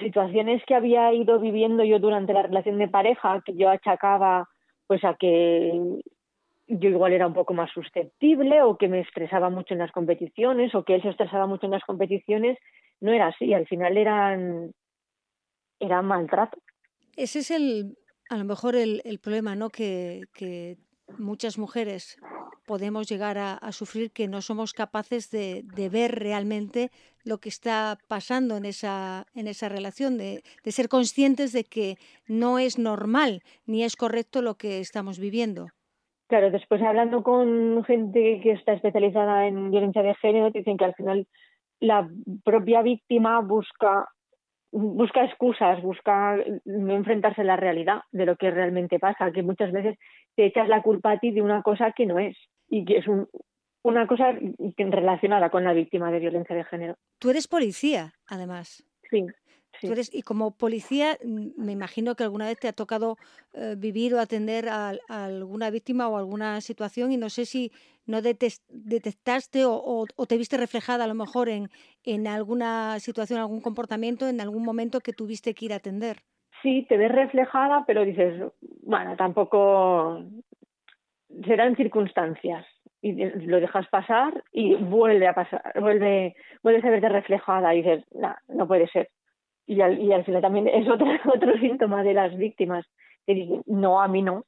[0.00, 4.48] situaciones que había ido viviendo yo durante la relación de pareja, que yo achacaba
[4.86, 6.00] pues a que
[6.68, 10.74] yo igual era un poco más susceptible o que me estresaba mucho en las competiciones
[10.74, 12.58] o que él se estresaba mucho en las competiciones,
[13.00, 14.72] no era así, al final eran,
[15.78, 16.58] eran maltrato.
[17.16, 17.96] Ese es el,
[18.28, 19.70] a lo mejor el, el problema, ¿no?
[19.70, 20.76] Que, que,
[21.18, 22.16] muchas mujeres
[22.66, 26.90] podemos llegar a, a, sufrir que no somos capaces de, de, ver realmente
[27.22, 31.96] lo que está pasando en esa, en esa relación, de, de ser conscientes de que
[32.26, 35.68] no es normal ni es correcto lo que estamos viviendo.
[36.28, 40.94] Claro, después hablando con gente que está especializada en violencia de género, dicen que al
[40.94, 41.26] final
[41.78, 42.08] la
[42.44, 44.08] propia víctima busca
[44.72, 49.72] busca excusas, busca no enfrentarse a la realidad de lo que realmente pasa, que muchas
[49.72, 49.96] veces
[50.34, 52.36] te echas la culpa a ti de una cosa que no es
[52.68, 53.26] y que es un,
[53.82, 54.34] una cosa
[54.76, 56.96] relacionada con la víctima de violencia de género.
[57.18, 58.84] Tú eres policía, además.
[59.10, 59.24] Sí.
[59.80, 59.86] Sí.
[59.86, 63.16] Tú eres, y como policía, mm, me imagino que alguna vez te ha tocado
[63.54, 67.72] eh, vivir o atender a, a, alguna víctima o alguna situación y no sé si
[68.06, 71.68] no detectaste o, o, o, te viste reflejada a lo mejor en,
[72.04, 76.18] en alguna situación, algún comportamiento, en algún momento que tuviste que ir a atender.
[76.62, 78.42] Sí, te ves reflejada, pero dices,
[78.82, 80.22] bueno, tampoco
[81.44, 82.64] serán circunstancias
[83.02, 88.04] y lo dejas pasar y vuelve a pasar, vuelve, vuelves a verte reflejada y dices,
[88.12, 89.10] no, no puede ser
[89.66, 92.86] y al, y al final también es otro, otro síntoma de las víctimas
[93.26, 94.44] que dicen, no, a mí no,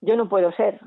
[0.00, 0.80] yo no puedo ser,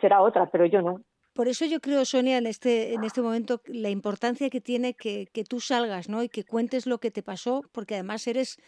[0.00, 1.02] será otra, pero yo no.
[1.32, 5.28] Por eso yo creo, Sonia, en este, en este momento la importancia que tiene que,
[5.32, 6.24] que tú salgas ¿no?
[6.24, 8.58] y que cuentes lo que te pasó, porque además eres,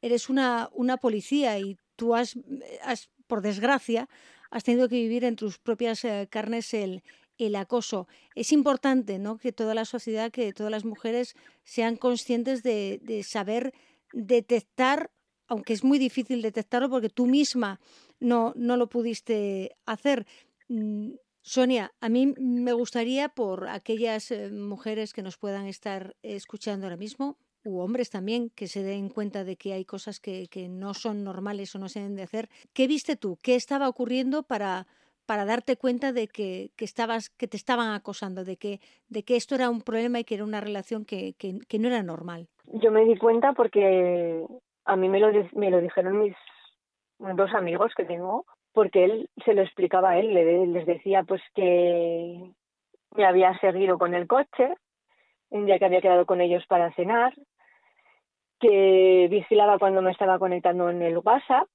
[0.00, 2.38] eres una, una policía y tú has,
[2.84, 4.08] has, por desgracia,
[4.52, 7.02] has tenido que vivir en tus propias eh, carnes el,
[7.46, 8.06] el acoso.
[8.34, 9.38] Es importante ¿no?
[9.38, 13.72] que toda la sociedad, que todas las mujeres sean conscientes de, saber
[14.12, 15.10] detectar,
[15.46, 17.80] aunque es muy difícil detectarlo porque tú misma
[18.18, 20.26] no, no lo pudiste hacer.
[20.68, 26.86] Mm, Sonia, a mí me gustaría por aquellas eh, mujeres que nos puedan estar escuchando
[26.86, 30.68] ahora mismo, u hombres también, que se den cuenta de que hay cosas que, que
[30.68, 32.48] no son normales o no se deben de hacer.
[32.72, 33.38] ¿Qué viste tú?
[33.42, 34.86] ¿Qué estaba ocurriendo para,
[35.30, 39.36] para darte cuenta de que, que, estabas, que te estaban acosando, de que, de que
[39.36, 42.48] esto era un problema y que era una relación que, que, no era normal?
[42.66, 44.44] Yo me di cuenta porque
[44.86, 46.34] a mí me lo, me lo dijeron mis
[47.20, 51.42] dos amigos que tengo, porque él se lo explicaba a él, le, les decía pues
[51.54, 52.50] que
[53.14, 54.74] me había seguido con el coche,
[55.50, 57.32] un día que había quedado con ellos para cenar,
[58.58, 61.68] que vigilaba cuando me estaba conectando en el WhatsApp,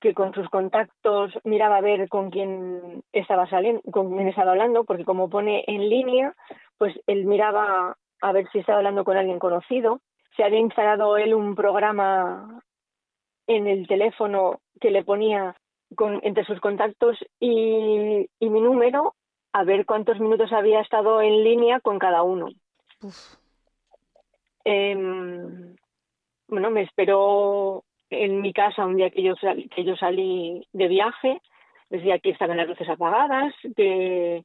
[0.00, 4.84] que con sus contactos miraba a ver con quién estaba saliendo, con quién estaba hablando,
[4.84, 6.34] porque como pone en línea,
[6.78, 10.00] pues él miraba a ver si estaba hablando con alguien conocido.
[10.36, 12.62] Se había instalado él un programa
[13.46, 15.56] en el teléfono que le ponía
[15.96, 19.14] con, entre sus contactos y, mi número
[19.52, 22.48] a ver cuántos minutos había estado en línea con cada uno.
[24.64, 25.74] Em,
[26.46, 29.34] bueno, me esperó en mi casa un día que yo,
[29.74, 31.40] que yo salí de viaje,
[31.88, 34.44] decía que estaban las luces apagadas, que,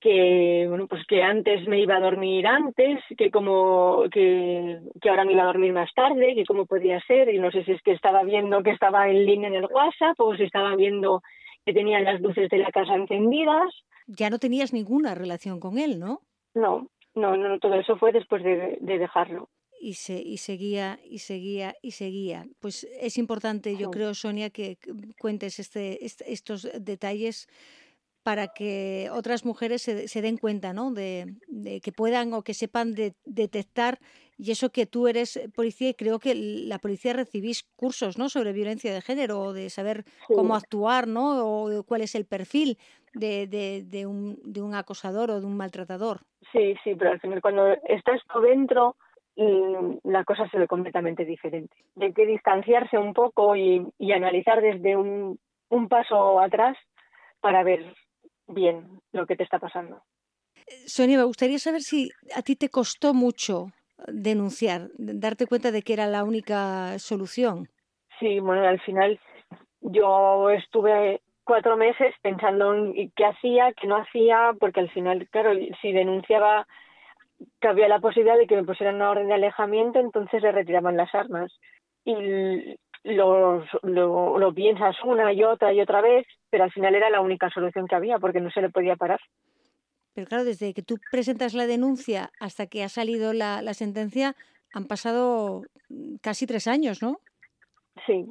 [0.00, 5.24] que bueno pues que antes me iba a dormir antes que como que, que ahora
[5.24, 7.82] me iba a dormir más tarde que cómo podía ser y no sé si es
[7.82, 11.22] que estaba viendo que estaba en línea en el WhatsApp o si estaba viendo
[11.64, 13.74] que tenían las luces de la casa encendidas.
[14.06, 16.20] Ya no tenías ninguna relación con él no
[16.54, 19.48] no no no todo eso fue después de, de dejarlo
[19.80, 22.44] y, se, y seguía y seguía y seguía.
[22.60, 24.78] Pues es importante, yo creo, Sonia, que
[25.18, 27.48] cuentes este, este estos detalles
[28.22, 30.92] para que otras mujeres se, den cuenta, ¿no?
[30.92, 31.34] De,
[31.82, 33.98] que puedan o que sepan detectar
[34.36, 38.28] y eso que tú eres policía y creo que la policía recibís cursos, ¿no?
[38.28, 41.46] Sobre violencia de género o de saber cómo actuar, ¿no?
[41.46, 42.76] O cuál es el perfil
[43.14, 46.20] de, de, un, de un acosador o de un maltratador.
[46.52, 48.96] Sí, sí, pero al final cuando estás dentro
[49.38, 51.74] mm, la cosa se ve completamente diferente.
[52.00, 55.38] Hay que distanciarse un poco y, y analizar desde un,
[55.70, 56.76] un paso atrás
[57.40, 57.94] para ver
[58.46, 60.02] bien lo que te está pasando.
[60.86, 63.68] Sonia, me gustaría saber si a ti te costó mucho
[64.06, 67.68] denunciar, darte cuenta de que era la única solución.
[68.18, 69.18] Sí, bueno, al final
[69.80, 75.52] yo estuve cuatro meses pensando en qué hacía, qué no hacía, porque al final, claro,
[75.80, 76.66] si denunciaba
[77.60, 80.96] que había la posibilidad de que me pusieran una orden de alejamiento, entonces le retiraban
[80.96, 81.52] las armas.
[82.04, 87.20] Y lo, lo, piensas una y otra y otra vez, pero al final era la
[87.20, 89.20] única solución que había porque no se le podía parar.
[90.14, 94.34] Pero claro, desde que tú presentas la denuncia hasta que ha salido la, la sentencia
[94.72, 95.62] han pasado
[96.20, 97.20] casi tres años, ¿no?
[98.06, 98.26] Sí.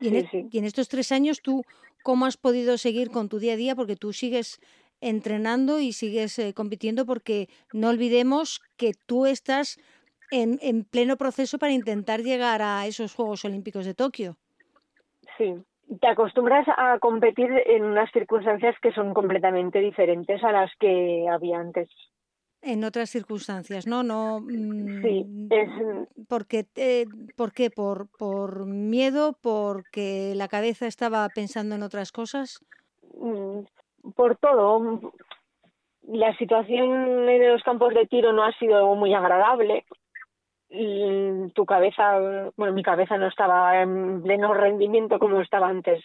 [0.00, 1.62] Y en, y en estos tres años tú,
[2.02, 3.74] ¿cómo has podido seguir con tu día a día?
[3.74, 4.60] Porque tú sigues
[5.00, 9.78] entrenando y sigues eh, compitiendo porque no olvidemos que tú estás
[10.30, 14.36] en, en pleno proceso para intentar llegar a esos Juegos Olímpicos de Tokio.
[15.36, 15.54] Sí,
[16.00, 21.58] te acostumbras a competir en unas circunstancias que son completamente diferentes a las que había
[21.58, 21.88] antes.
[22.62, 24.02] En otras circunstancias, ¿no?
[24.02, 25.68] no mm, sí, es...
[26.28, 27.04] Porque, eh,
[27.36, 27.70] ¿Por qué?
[27.70, 29.38] ¿Por, ¿Por miedo?
[29.40, 32.58] ¿Porque la cabeza estaba pensando en otras cosas?
[34.06, 35.12] Mm, por todo.
[36.08, 39.84] La situación en los campos de tiro no ha sido muy agradable
[40.68, 46.04] y tu cabeza, bueno, mi cabeza no estaba en pleno rendimiento como estaba antes.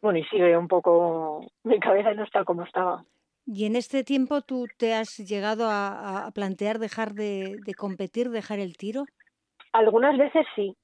[0.00, 3.04] Bueno, y sigue un poco, mi cabeza no está como estaba.
[3.46, 8.76] ¿Y en este tiempo tú te has llegado a, plantear dejar de, competir, dejar el
[8.76, 9.04] tiro?
[9.72, 10.76] Algunas veces sí,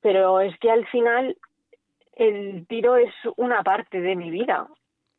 [0.00, 1.36] pero es que al final
[2.14, 4.68] el tiro es una parte de mi vida.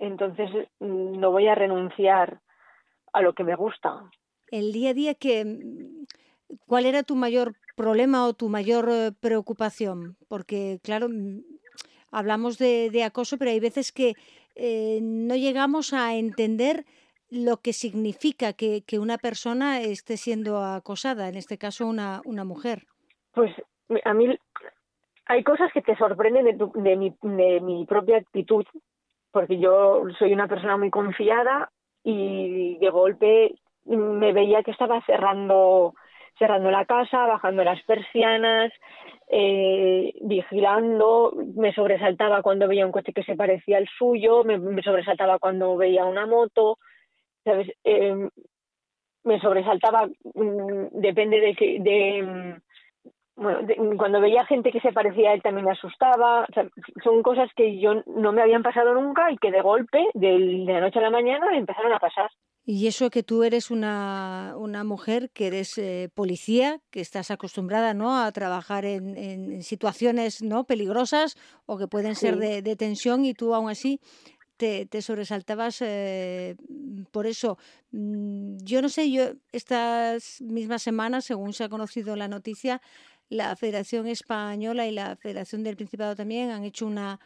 [0.03, 2.39] Entonces mm, no voy a renunciar
[3.11, 4.09] a lo que me gusta.
[4.51, 5.45] El día a día que
[6.67, 10.17] ¿Cuál era tu mayor problema o tu mayor eh, preocupación?
[10.27, 11.41] Porque, claro, mm,
[12.11, 14.13] hablamos de, acoso, pero hay veces que
[14.55, 16.85] eh, no llegamos a entender
[17.29, 22.85] lo que significa que, una persona esté siendo acosada, en este caso una, una mujer.
[23.33, 23.51] Pues
[24.05, 24.37] a mí
[25.25, 28.65] hay cosas que te sorprenden de, de, mi, de mi propia actitud,
[29.33, 31.71] porque yo soy una persona muy confiada
[32.03, 35.93] y de golpe me veía que estaba cerrando
[36.37, 38.71] cerrando la casa, bajando las persianas,
[39.29, 45.37] eh, vigilando, me sobresaltaba cuando veía un coche que se parecía al suyo, me, sobresaltaba
[45.39, 46.79] cuando veía una moto,
[47.43, 47.71] ¿sabes?
[47.83, 48.29] Eh,
[49.23, 52.61] me sobresaltaba, mm, depende de de,
[53.35, 53.67] bueno,
[53.97, 56.47] cuando veía gente que se parecía a él también me asustaba,
[57.03, 60.73] son cosas que yo no me habían pasado nunca y que de golpe, de, de
[60.73, 62.29] la noche a la mañana, me empezaron a pasar.
[62.65, 67.93] Y eso que tú eres una, una mujer, que eres eh, policía, que estás acostumbrada
[67.93, 68.17] ¿no?
[68.17, 70.63] a trabajar en, en, situaciones ¿no?
[70.63, 73.99] peligrosas o que pueden ser de, de, tensión y tú aún así
[74.55, 76.55] te, te sobresaltabas eh,
[77.11, 77.57] por eso.
[77.91, 82.81] Mm, yo no sé, yo estas mismas semanas, según se ha conocido la noticia,
[83.29, 87.19] la Federación Española y la Federación del Principado también han hecho una,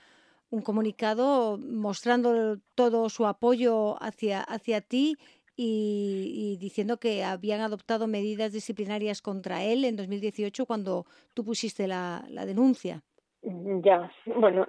[0.49, 5.17] un comunicado mostrando todo su apoyo hacia, hacia ti
[5.55, 12.23] y, diciendo que habían adoptado medidas disciplinarias contra él en 2018 cuando tú pusiste la,
[12.29, 13.01] la denuncia.
[13.41, 14.65] Ya, bueno,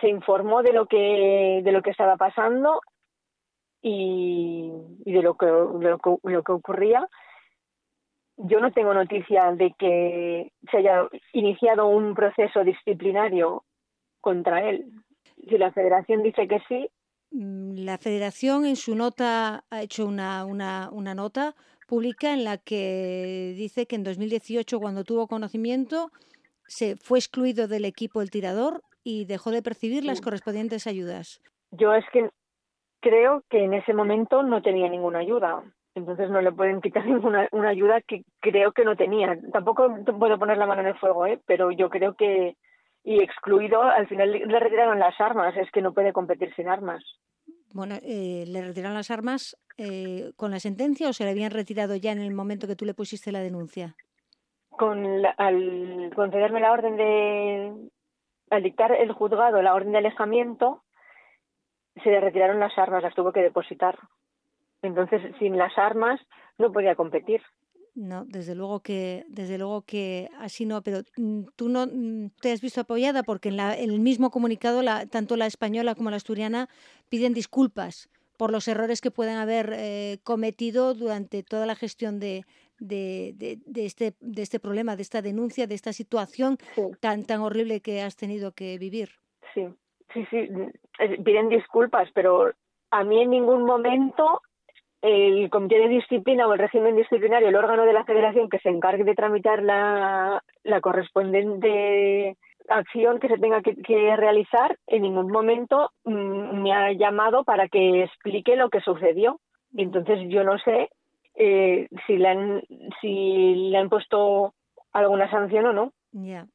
[0.00, 2.80] se informó de lo que de lo que estaba pasando
[3.80, 4.72] y,
[5.04, 7.08] de lo que lo que ocurría.
[8.44, 13.64] Yo no tengo noticia de que se haya iniciado un proceso disciplinario
[14.20, 14.90] contra él.
[15.48, 16.88] Si la Federación dice que sí,
[17.30, 21.54] mm, la Federación en su nota ha hecho una, una, una nota
[21.86, 26.10] pública en la que dice que en 2018, cuando tuvo conocimiento,
[26.66, 31.40] se fue excluido del equipo el tirador y dejó de percibir las correspondientes ayudas.
[31.70, 32.30] Yo es que
[33.00, 35.62] creo que en ese momento no tenía ninguna ayuda.
[35.94, 39.38] Entonces no le pueden quitar ninguna una ayuda que creo que no tenía.
[39.52, 41.40] Tampoco puedo poner la mano en el fuego, ¿eh?
[41.46, 42.56] pero yo creo que
[43.04, 45.56] y excluido, al final le retiraron las armas.
[45.56, 47.02] Es que no puede competir sin armas.
[47.74, 51.96] Bueno, eh, ¿le retiraron las armas eh, con la sentencia o se le habían retirado
[51.96, 53.96] ya en el momento que tú le pusiste la denuncia?
[54.70, 55.04] Con
[55.36, 57.90] al concederme la orden de.
[58.50, 60.82] al dictar el juzgado la orden de alejamiento,
[62.02, 63.98] se le retiraron las armas, las tuvo que depositar.
[64.82, 66.20] Entonces, sin las armas,
[66.58, 67.40] no podía competir.
[67.94, 72.52] No, desde luego que, desde luego que así no, pero mm, tú no mm, te
[72.52, 76.10] has visto apoyada porque en, la, en el mismo comunicado la, tanto la española como
[76.10, 76.68] la asturiana
[77.10, 78.08] piden disculpas
[78.38, 82.44] por los errores que pueden haber eh, cometido durante toda la gestión de,
[82.78, 86.56] de, de, este, de este problema, de esta denuncia, de esta situación
[87.00, 89.10] tan, tan horrible que has tenido que vivir.
[89.52, 89.68] Sí,
[90.14, 92.52] sí, sí, mm, piden disculpas, pero
[92.90, 94.40] a mí en ningún momento
[95.02, 98.68] el comité de disciplina o el régimen disciplinario, el órgano de la federación que se
[98.68, 100.42] encargue de tramitar la,
[100.80, 102.36] correspondiente
[102.68, 108.04] acción que se tenga que, realizar, en ningún momento mm, me ha llamado para que
[108.04, 109.40] explique lo que sucedió.
[109.76, 110.88] Entonces yo no sé
[111.34, 114.54] eh, si le han puesto
[114.92, 115.92] alguna sanción o no.
[116.12, 116.46] Ya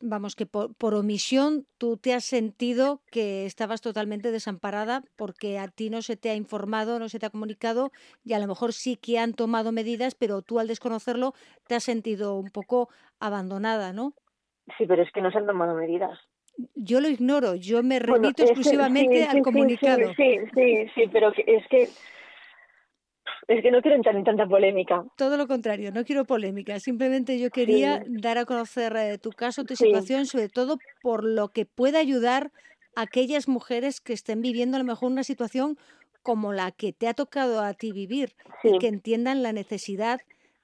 [0.00, 5.68] vamos, que por, por, omisión tú te has sentido que estabas totalmente desamparada porque a
[5.68, 7.92] ti no se te ha informado, no se te ha comunicado
[8.24, 11.34] y a lo mejor sí que han tomado medidas, pero tú al desconocerlo
[11.66, 12.88] te has sentido un poco
[13.20, 14.14] abandonada, ¿no?
[14.76, 16.18] Sí, pero es que no se han tomado medidas.
[16.74, 20.14] Yo lo ignoro, yo me remito exclusivamente al comunicado.
[20.14, 21.88] Sí, sí, sí, pero es que
[23.48, 25.04] es que no quiero entrar en tanta polémica.
[25.16, 26.80] Todo lo contrario, no quiero polémica.
[26.80, 31.48] Simplemente yo quería dar a conocer eh, tu caso, tu situación, sobre todo por lo
[31.48, 32.50] que pueda ayudar
[32.94, 35.78] a aquellas mujeres que estén viviendo a lo mejor una situación
[36.22, 40.20] como la que te ha tocado a ti vivir y que entiendan la necesidad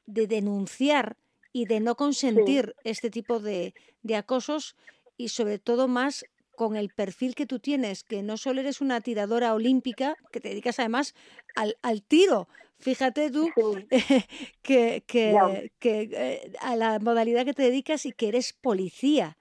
[0.07, 1.17] de denunciar
[1.53, 4.77] y de no consentir este tipo de, de acosos
[5.17, 6.25] y sobre todo más
[6.57, 10.51] con el perfil que tú tienes, que no solo eres una tiradora olímpica, que te
[10.51, 11.15] dedicas además
[11.57, 12.49] al, al tiro.
[12.79, 13.49] Fíjate tú
[14.63, 19.37] que, que, que eh, a la modalidad que te dedicas y que eres policía.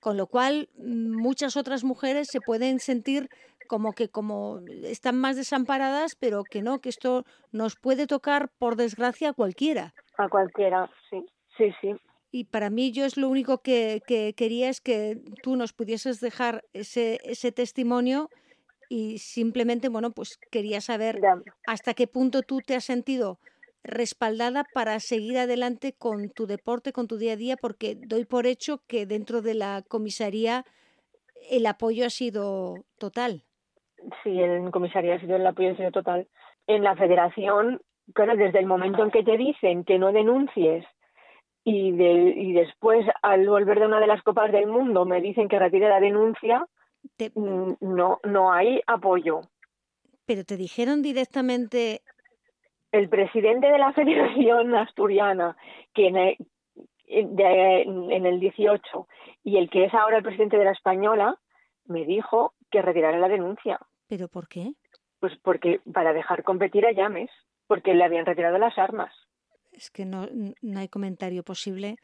[0.00, 3.28] Con lo cual, muchas otras mujeres se pueden sentir
[3.68, 8.74] como que como están más desamparadas, pero que no, que esto nos puede tocar, por
[8.76, 9.94] desgracia, a cualquiera.
[10.18, 11.24] A cualquiera, sí,
[11.56, 11.94] sí, sí.
[12.34, 14.00] Y para mí yo es lo único que,
[14.36, 18.30] quería es que tú nos pudieses dejar ese, ese testimonio
[18.88, 21.20] y simplemente, bueno, pues quería saber
[21.66, 23.38] hasta qué punto tú te has sentido
[23.84, 28.46] respaldada para seguir adelante con tu deporte, con tu día a día, porque doy por
[28.46, 30.64] hecho que dentro de la comisaría
[31.50, 33.42] el apoyo ha sido total.
[34.22, 36.28] Sí, en comisaría ha sido el apoyo ha sido total.
[36.66, 37.80] En la federación,
[38.14, 40.84] claro, desde el momento en que te dicen que no denuncies
[41.64, 45.48] y, de, y después al volver de una de las copas del mundo me dicen
[45.48, 46.66] que retire la denuncia,
[47.34, 49.42] mm, no, no hay apoyo.
[50.26, 52.02] Pero te dijeron directamente...
[52.90, 55.56] El presidente de la Federación Asturiana,
[55.94, 56.36] que en el,
[57.06, 59.08] en el 18,
[59.44, 61.38] y el que es ahora el presidente de la Española,
[61.86, 63.78] me dijo que retirara la denuncia.
[64.08, 64.72] ¿Pero por qué?
[65.20, 67.30] Pues porque para dejar competir a Llames,
[67.66, 69.12] porque le habían retirado las armas
[69.72, 70.26] es que no,
[70.60, 71.96] no hay comentario posible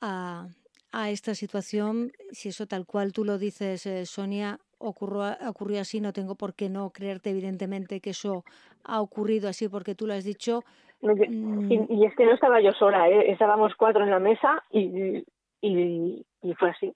[0.00, 0.46] a,
[0.92, 2.12] a, esta situación.
[2.30, 6.54] Si eso tal cual tú lo dices, eh, Sonia, ocurrió, ocurrió así, no tengo por
[6.54, 8.44] qué no creerte evidentemente que eso
[8.84, 10.60] ha ocurrido así porque tú lo has dicho.
[11.00, 11.70] Mm.
[11.90, 13.32] Y, es que no estaba yo sola, ¿eh?
[13.32, 15.24] estábamos cuatro en la mesa y,
[15.60, 16.92] y, y fue así.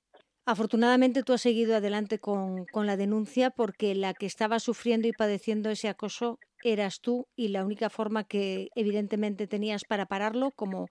[0.48, 5.12] Afortunadamente tú has seguido adelante con, con, la denuncia porque la que estaba sufriendo y
[5.12, 10.86] padeciendo ese acoso eras tú y la única forma que evidentemente tenías para pararlo, como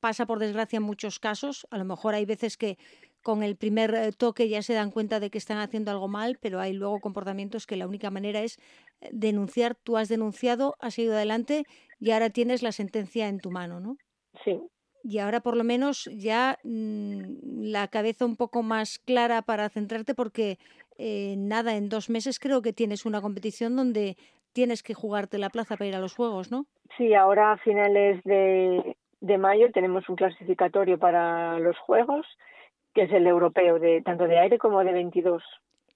[0.00, 2.78] pasa por desgracia en muchos casos, a lo mejor hay veces que
[3.22, 6.38] con el primer eh, toque ya se dan cuenta de que están haciendo algo mal,
[6.40, 8.58] pero hay luego comportamientos que la única manera es
[9.00, 9.74] eh, denunciar.
[9.74, 11.64] Tú has denunciado, has seguido adelante
[11.98, 13.96] y ahora tienes la sentencia en tu mano, ¿no?
[14.44, 14.58] Sí,
[15.02, 20.14] y ahora por lo menos ya mm, la cabeza un poco más clara para centrarte
[20.14, 20.58] porque
[20.98, 24.16] eh, nada, en dos meses creo que tienes una competición donde
[24.52, 26.66] tienes que jugarte la plaza para ir a los Juegos, ¿no?
[26.96, 32.26] Sí, ahora a finales de, de mayo tenemos un clasificatorio para los Juegos,
[32.94, 35.42] que es el europeo, de tanto de aire como de 22.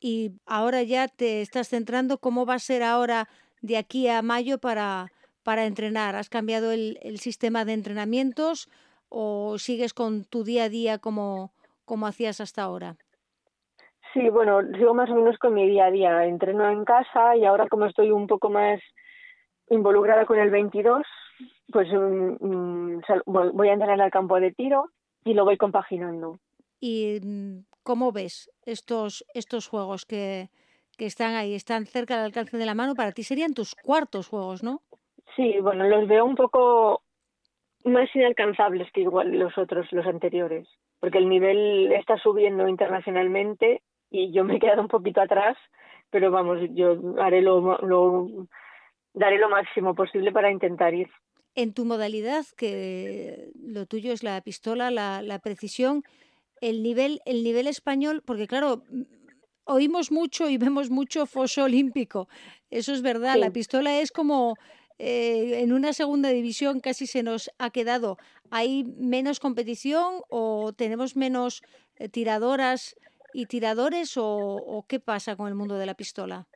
[0.00, 3.28] Y ahora ya te estás centrando, ¿cómo va a ser ahora
[3.60, 6.14] de aquí a mayo para, para entrenar?
[6.14, 8.70] ¿Has cambiado el, el sistema de entrenamientos
[9.14, 11.52] o sigues con tu día a día como,
[11.84, 12.96] como hacías hasta ahora?
[14.12, 16.26] Sí, bueno, sigo más o menos con mi día a día.
[16.26, 18.80] Entreno en casa y ahora como estoy un poco más
[19.70, 21.02] involucrada con el 22,
[21.72, 24.90] pues mm, voy a entrenar al campo de tiro
[25.24, 26.38] y lo voy compaginando.
[26.80, 30.50] ¿Y mm, cómo ves estos, estos juegos que,
[30.98, 32.94] que están ahí, están cerca del alcance de la mano?
[32.94, 34.82] Para ti serían tus cuartos juegos, ¿no?
[35.36, 37.02] Sí, bueno, los veo un poco
[37.84, 40.66] más inalcanzables que igual los otros, los anteriores,
[41.00, 45.56] porque el nivel está subiendo internacionalmente y yo me he quedado un poquito atrás,
[46.10, 48.46] pero vamos, yo haré lo, lo
[49.12, 51.08] daré lo máximo posible para intentar ir.
[51.54, 56.02] En tu modalidad, que lo tuyo es la pistola, la, la precisión,
[56.60, 58.82] el nivel, el nivel español, porque claro,
[59.64, 62.28] oímos mucho y vemos mucho foso olímpico.
[62.70, 64.56] Eso es verdad, la pistola es como
[64.98, 68.16] eh, en una segunda división casi se nos ha quedado.
[68.50, 71.62] ¿Hay menos competición o tenemos menos
[71.96, 72.96] eh, tiradoras
[73.32, 76.46] y tiradores o, qué pasa con el mundo de la pistola?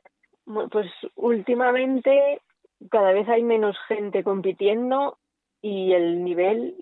[0.45, 2.41] Pues últimamente
[2.89, 5.17] cada vez hay menos gente compitiendo
[5.61, 6.75] y el nivel,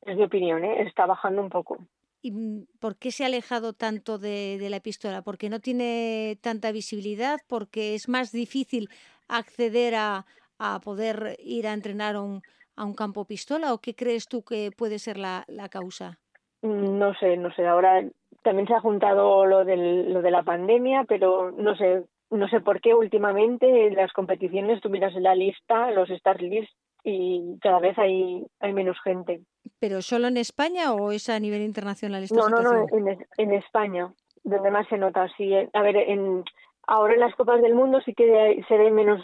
[0.00, 0.82] es mi opinión, ¿eh?
[0.82, 1.78] está bajando un poco.
[2.22, 2.32] ¿Y
[2.80, 5.22] por qué se ha alejado tanto de, de, la pistola?
[5.22, 7.40] ¿Porque no tiene tanta visibilidad?
[7.48, 8.88] ¿Porque es más difícil
[9.36, 10.24] acceder a,
[10.58, 12.42] a poder ir a entrenar a un,
[12.76, 13.72] a un campo pistola?
[13.72, 16.18] ¿O qué crees tú que puede ser la, la causa?
[16.62, 17.66] Mm, no sé, no sé.
[17.66, 18.02] Ahora
[18.42, 22.60] también se ha juntado lo, del, lo de la pandemia, pero no sé, no sé
[22.60, 26.72] por qué últimamente las competiciones tuvieras en la lista, los start list,
[27.04, 29.40] y cada vez hay, hay menos gente.
[29.80, 33.52] ¿Pero solo en España o es a nivel internacional esta no, No, no, en, en
[33.54, 34.12] España,
[34.44, 35.28] donde más se nota.
[35.36, 36.44] Sí, a ver, en,
[36.92, 39.22] ahora en las Copas del Mundo sí que se ve menos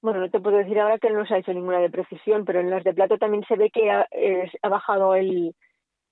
[0.00, 2.60] bueno, no te puedo decir ahora que no se ha hecho ninguna de precisión, pero
[2.60, 4.06] en las de plato también se ve que ha,
[4.62, 5.56] ha bajado el,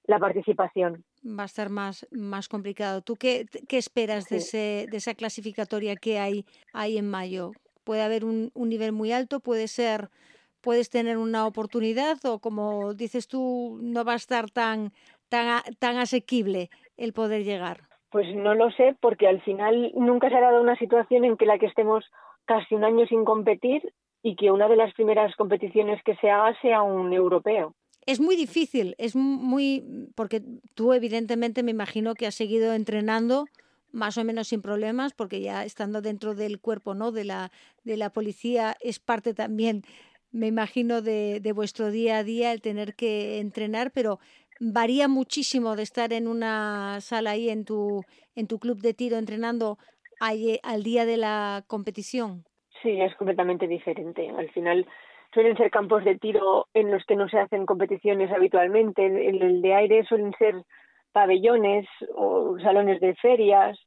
[0.07, 1.05] la participación.
[1.25, 3.01] Va a estar más, más complicado.
[3.01, 7.53] ¿Tú qué, qué esperas de, ese, de esa clasificatoria que hay, hay en mayo?
[7.85, 9.39] ¿Puede haber un, un nivel muy alto?
[9.39, 10.11] ¿Puede ser,
[10.61, 12.19] puedes tener una oportunidad?
[12.25, 14.93] ¿O como dices tú, no va a estar tan,
[15.29, 17.86] tan, tan asequible el poder llegar?
[18.11, 21.47] Pues no lo sé, porque al final nunca se ha dado una situación en que
[21.47, 22.05] la que estemos
[22.45, 23.93] casi un año sin competir
[24.23, 27.75] y que una de las primeras competiciones que se haga sea un europeo.
[28.07, 29.85] Es muy difícil, es muy
[30.15, 30.41] porque
[30.75, 33.47] tú evidentemente me imagino que has seguido entrenando
[33.91, 37.11] más o menos sin problemas porque ya estando dentro del cuerpo, ¿no?
[37.11, 37.51] de la
[37.83, 39.83] de la policía es parte también
[40.31, 44.19] me imagino de, de vuestro día a día el tener que entrenar, pero
[44.61, 48.03] varía muchísimo de estar en una sala ahí en tu
[48.35, 49.79] en tu club de tiro entrenando
[50.21, 52.45] al día de la competición?
[52.83, 54.29] Sí, es completamente diferente.
[54.31, 54.87] Al final
[55.33, 59.05] suelen ser campos de tiro en los que no se hacen competiciones habitualmente.
[59.05, 60.55] En el de aire suelen ser
[61.13, 63.79] pabellones o salones de ferias.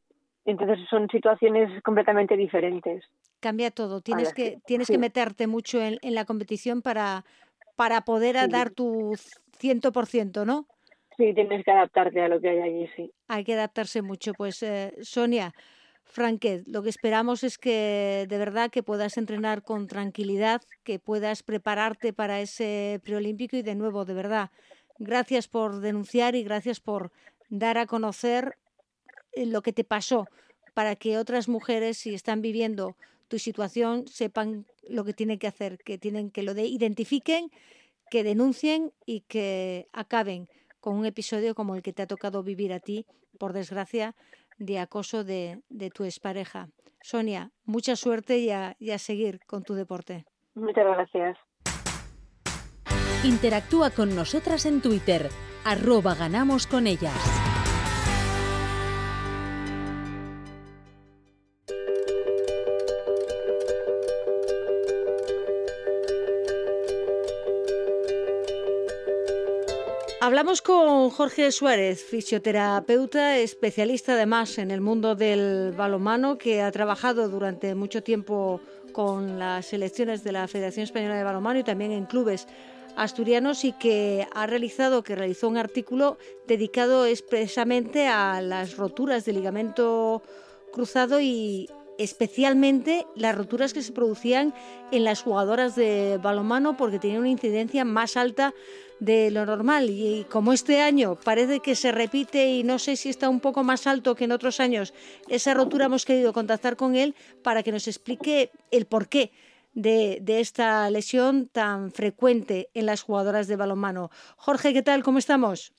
[0.45, 3.03] Entonces son situaciones completamente diferentes.
[3.39, 4.01] Cambia todo.
[4.01, 7.23] Tienes que tienes que meterte mucho en, en, la competición para
[7.75, 9.13] para poder dar tu
[9.59, 10.67] ciento por ciento, ¿no?
[11.17, 13.11] Sí, tienes que adaptarte a lo que hay allí, sí.
[13.27, 14.33] Hay que adaptarse mucho.
[14.33, 15.53] Pues eh, Sonia,
[16.05, 21.43] Franquet, lo que esperamos es que de verdad que puedas entrenar con tranquilidad, que puedas
[21.43, 24.49] prepararte para ese preolímpico y de nuevo, de verdad,
[24.97, 27.11] gracias por denunciar y gracias por
[27.49, 28.57] dar a conocer
[29.33, 30.27] eh, lo que te pasó
[30.73, 32.95] para que otras mujeres, si están viviendo
[33.27, 37.51] tu situación, sepan lo que tienen que hacer, que tienen que lo de identifiquen,
[38.09, 40.47] que denuncien y que acaben
[40.79, 43.05] con un episodio como el que te ha tocado vivir a ti,
[43.37, 44.15] por desgracia,
[44.57, 46.69] de acoso de, de tu expareja.
[47.01, 50.25] Sonia, mucha suerte y a, y a seguir con tu deporte.
[50.55, 51.37] Muchas gracias.
[53.23, 55.29] Interactúa con nosotras en Twitter,
[55.65, 57.48] arroba ganamos con ellas.
[70.29, 77.29] Hablamos con Jorge Suárez, fisioterapeuta, especialista además en el mundo del balonmano, que ha trabajado
[77.29, 78.61] durante mucho tiempo
[78.93, 82.45] con las selecciones de la Federación Española de Balonmano y también en clubes
[82.95, 89.33] asturianos y que ha realizado, que realizó un artículo dedicado expresamente a las roturas de
[89.33, 90.21] ligamento
[90.71, 94.53] cruzado y especialmente las roturas que se producían
[94.91, 98.53] en las jugadoras de balonmano porque tenían una incidencia más alta
[98.99, 103.09] de lo normal y como este año parece que se repite y no sé si
[103.09, 104.93] está un poco más alto que en otros años
[105.27, 109.31] esa rotura hemos querido contactar con él para que nos explique el porqué
[109.73, 114.09] de, de esta lesión tan frecuente en las jugadoras de balonmano.
[114.35, 115.03] Jorge, ¿qué tal?
[115.03, 115.73] ¿Cómo estamos?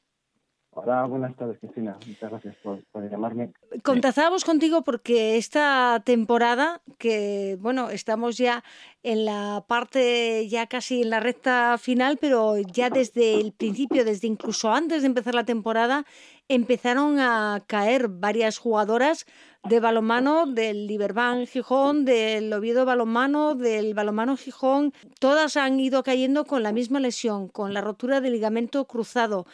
[0.72, 1.98] Hola, buenas tardes, Cristina.
[2.06, 3.52] Muchas gracias por, llamarme.
[3.82, 8.62] Contactábamos contigo porque esta temporada, que bueno, estamos ya
[9.02, 14.28] en la parte, ya casi en la recta final, pero ya desde el principio, desde
[14.28, 16.06] incluso antes de empezar la temporada,
[16.46, 19.26] empezaron a caer varias jugadoras
[19.68, 24.92] de balonmano del Liberban Gijón, del Oviedo Balonmano, del Balonmano Gijón.
[25.18, 29.46] Todas han ido cayendo con la misma lesión, con la rotura del ligamento cruzado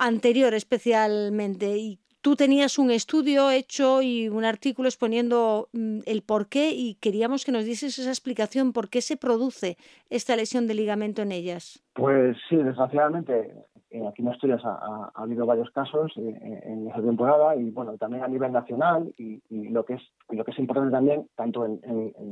[0.00, 1.76] anterior especialmente.
[1.76, 6.96] Y tú tenías un estudio hecho y un artículo exponiendo mm, el por qué y
[6.96, 9.76] queríamos que nos dieses esa explicación, por qué se produce
[10.08, 11.82] esta lesión de ligamento en ellas.
[11.94, 13.52] Pues sí, desgraciadamente
[13.92, 17.98] eh, aquí en Asturias ha, habido varios casos eh, eh, en esa temporada y bueno
[17.98, 21.80] también a nivel nacional y, lo que es lo que es importante también tanto en,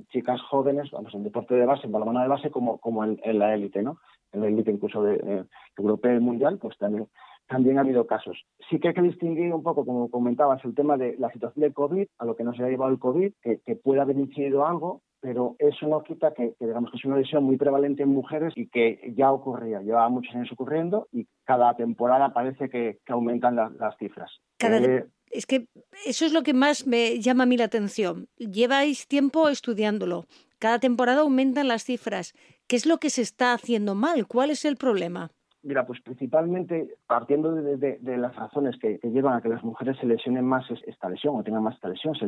[0.09, 3.55] chicas jóvenes vamos en deporte de base en balonmano de base como como en, la
[3.55, 3.99] élite no
[4.33, 5.47] en la élite incluso de,
[5.77, 7.09] europea y mundial pues también
[7.49, 8.45] también ha habido casos.
[8.71, 11.73] Sí que hay que distinguir un poco, como comentabas, el tema de la situación del
[11.73, 15.03] COVID, a lo que nos ha llevado el COVID, que, que puede haber incidido algo,
[15.21, 18.69] pero eso no quita que, digamos que es una lesión muy prevalente en mujeres y
[18.69, 24.31] que ya ocurría, llevaba muchos años ocurriendo y cada temporada parece que, aumentan las cifras.
[24.61, 25.67] Eh, es que
[26.07, 28.29] eso es lo que más me llama a mí la atención.
[28.37, 30.27] Lleváis tiempo estudiándolo.
[30.59, 32.35] Cada temporada aumentan las cifras.
[32.67, 34.27] ¿Qué es lo que se está haciendo mal?
[34.27, 35.31] ¿Cuál es el problema?
[35.63, 40.45] Mira, pues principalmente partiendo de, las razones que, llevan a que las mujeres se lesionen
[40.45, 42.27] más esta lesión o tengan más esta lesión, se,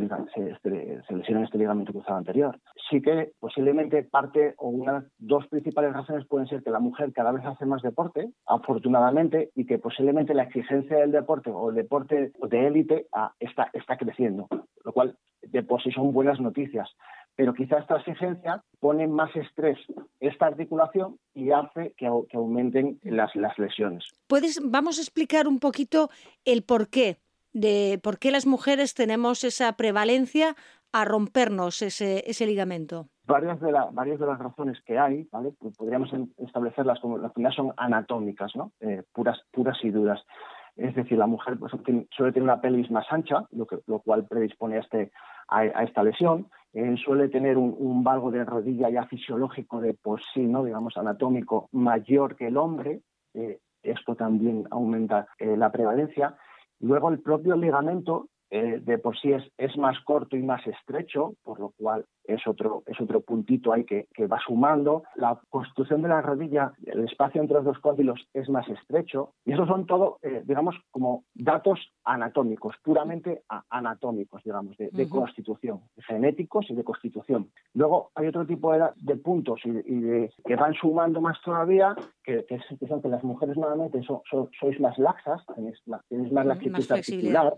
[0.50, 2.58] este, se, lesionan este ligamento cruzado anterior.
[2.90, 7.30] Sí que posiblemente parte o unas dos principales razones pueden ser que la mujer cada
[7.30, 12.32] vez hace más deporte, afortunadamente, y que posiblemente la exigencia del deporte o el deporte
[12.42, 14.48] de élite ah, está, está creciendo,
[14.84, 16.90] lo cual de por sí son buenas noticias
[17.36, 19.78] pero quizá esta exigencia pone más estrés
[20.20, 24.04] esta articulación y hace que, aumenten las, lesiones.
[24.26, 26.10] ¿Puedes, vamos a explicar un poquito
[26.44, 27.18] el porqué
[27.52, 30.54] de por qué las mujeres tenemos esa prevalencia
[30.92, 33.06] a rompernos ese, ligamento.
[33.26, 35.52] Varias de, varias de las razones que hay, ¿vale?
[35.58, 38.72] Pues podríamos establecerlas como las primeras son anatómicas, ¿no?
[38.80, 40.20] Eh, puras, puras y duras.
[40.76, 41.72] Es decir, la mujer pues,
[42.10, 45.12] suele tener una pelvis más ancha, lo, que, lo cual predispone a, este,
[45.48, 46.48] a, esta lesión.
[46.72, 50.62] Eh, suele tener un, valgo de rodilla ya fisiológico de por sí, ¿no?
[50.64, 53.00] digamos, anatómico mayor que el hombre.
[53.34, 56.36] Eh, esto también aumenta eh, la prevalencia.
[56.78, 61.34] Luego, el propio ligamento eh, de por sí es, es, más corto y más estrecho,
[61.44, 65.04] por lo cual es otro, es otro puntito ahí que, que, va sumando.
[65.14, 69.34] La construcción de la rodilla, el espacio entre los dos cóndilos es más estrecho.
[69.44, 76.66] Y esos son todo, eh, digamos, como datos anatómicos, puramente anatómicos, digamos, de, constitución, genéticos
[76.70, 77.50] y de constitución.
[77.74, 81.94] Luego hay otro tipo de, de puntos y, de, que van sumando más todavía,
[82.24, 87.54] que, que, son que las mujeres normalmente sois más laxas, tenéis, más, más laxitud articular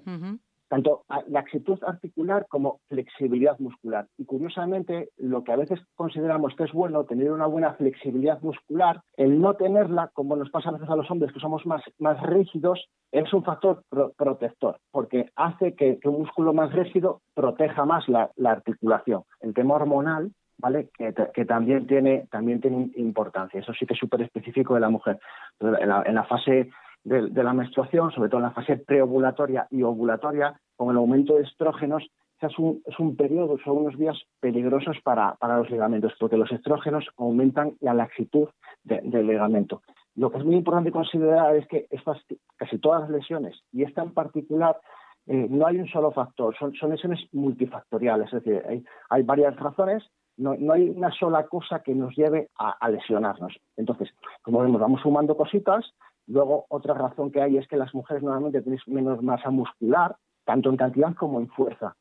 [0.73, 4.07] tanto laxitud articular como flexibilidad muscular.
[4.17, 9.03] Y curiosamente, lo que a veces consideramos que es bueno, tener una buena flexibilidad muscular,
[9.19, 12.19] el no tenerla, como nos pasa a veces a los hombres que somos más, más
[12.23, 13.83] rígidos, es un factor
[14.17, 19.25] protector, porque hace que, un músculo más rígido proteja más la, articulación.
[19.43, 20.89] El tema hormonal ¿vale?
[20.97, 23.61] Que, también tiene también tiene importancia.
[23.61, 25.19] Eso sí que es súper específico de la mujer.
[25.61, 26.71] La, en la fase
[27.05, 31.43] de, la menstruación, sobre todo en la fase preovulatoria y ovulatoria, con el aumento de
[31.43, 32.05] estrógenos,
[32.41, 37.05] es un, es un periodo, son unos días peligrosos para, los ligamentos, porque los estrógenos
[37.17, 38.49] aumentan la laxitud
[38.83, 39.83] del ligamento.
[40.17, 42.19] Lo que es muy importante considerar es que estas,
[42.57, 44.77] casi todas las lesiones, y esta en particular,
[45.27, 50.03] eh, no hay un solo factor, son, lesiones multifactoriales, es decir, hay, varias razones,
[50.37, 53.55] no, hay una sola cosa que nos lleve a, a, lesionarnos.
[53.77, 54.11] Entonces,
[54.43, 55.95] como vemos, vamos sumando cositas
[56.27, 60.71] Luego, otra razón que hay es que las mujeres normalmente tienen menos masa muscular, tanto
[60.71, 61.97] en cantidad como en fuerza.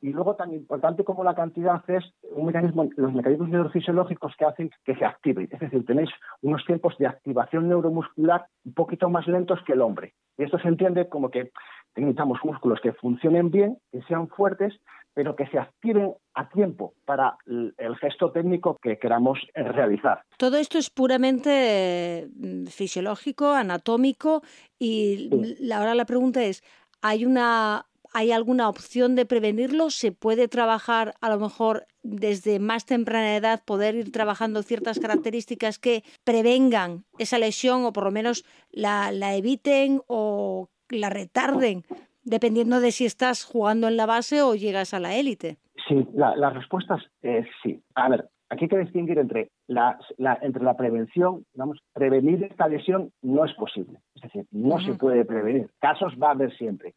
[0.00, 2.04] Y luego, tan importante como la cantidad es
[2.34, 5.48] un mecanismo, los mecanismos neurofisiológicos que hacen que se active.
[5.50, 6.10] Es decir, tenéis
[6.42, 10.12] unos tiempos de activación neuromuscular un poquito más lentos que el hombre.
[10.36, 11.50] Y esto se entiende como que
[11.96, 14.74] necesitamos músculos que funcionen bien, que sean fuertes,
[15.14, 20.22] pero que se activen a tiempo para el gesto técnico que queramos realizar.
[20.36, 24.42] Todo esto es puramente mm, fisiológico, anatómico
[24.78, 25.30] y
[25.72, 26.62] ahora la pregunta es,
[27.00, 27.86] ¿hay una
[28.16, 29.90] ¿Hay alguna opción de prevenirlo?
[29.90, 35.80] ¿Se puede trabajar a lo mejor desde más temprana edad, poder ir trabajando ciertas características
[35.80, 41.84] que prevengan esa lesión o por lo menos la, la eviten o la retarden,
[42.24, 45.58] dependiendo de si estás jugando en la base o llegas a la élite?
[45.88, 47.80] Sí, la, respuesta es sí.
[47.94, 49.98] A ver, aquí hay que distinguir entre la,
[50.42, 53.98] entre la prevención, vamos, prevenir esta lesión no es posible.
[54.14, 55.68] Es decir, no se puede prevenir.
[55.80, 56.94] Casos va a haber siempre.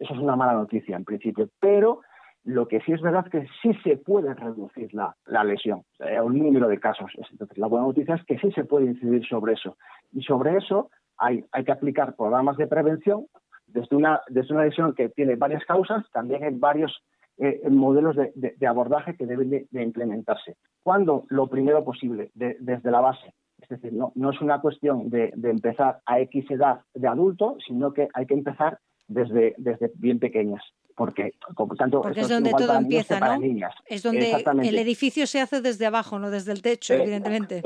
[0.00, 2.00] Eso es una mala noticia en principio, pero
[2.44, 5.82] lo que sí es verdad es que sí se puede reducir la, lesión,
[6.22, 7.10] un número de casos.
[7.32, 9.76] Entonces, la buena noticia es que sí se puede incidir sobre eso.
[10.12, 13.26] Y sobre eso hay, hay que aplicar programas de prevención
[13.66, 17.02] desde una, desde una lesión que tiene varias causas, también hay varios
[17.38, 20.56] eh, modelos de, abordaje que deben de, implementarse.
[20.82, 21.24] ¿Cuándo?
[21.28, 23.34] Lo primero posible, desde la base.
[23.60, 27.92] Es decir, no, no es una cuestión de, empezar a X edad de adulto, sino
[27.92, 30.62] que hay que empezar desde, desde bien pequeñas.
[30.96, 31.34] Porque,
[31.76, 33.38] tanto, es donde todo empieza, ¿no?
[33.84, 37.62] Es donde el edificio se hace desde abajo, no desde el techo, eh, evidentemente.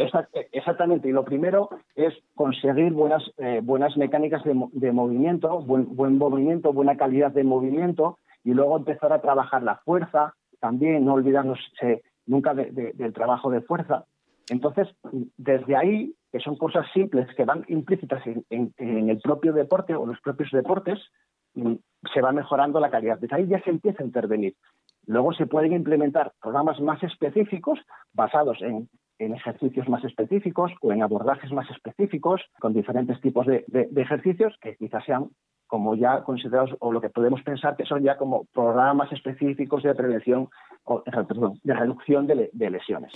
[0.50, 1.08] exactamente.
[1.08, 6.96] Y lo primero es conseguir buenas, eh, buenas mecánicas de, movimiento, buen, buen movimiento, buena
[6.96, 12.52] calidad de movimiento, y luego empezar a trabajar la fuerza, también no olvidarnos eh, nunca
[12.52, 14.06] del trabajo de fuerza.
[14.48, 14.88] Entonces,
[15.36, 18.74] desde ahí, que son cosas simples que van implícitas en
[19.08, 20.98] el propio deporte o los propios deportes,
[22.12, 23.18] se va mejorando la calidad.
[23.18, 24.54] Desde ahí ya se empieza a intervenir.
[25.06, 27.78] Luego se pueden implementar programas más específicos
[28.12, 28.88] basados en,
[29.18, 33.64] ejercicios más específicos o en abordajes más específicos con diferentes tipos de,
[33.96, 35.28] ejercicios que quizás sean
[35.66, 39.94] como ya considerados o lo que podemos pensar que son ya como programas específicos de
[39.94, 40.48] prevención
[40.84, 41.02] o
[41.62, 43.12] de reducción de lesiones.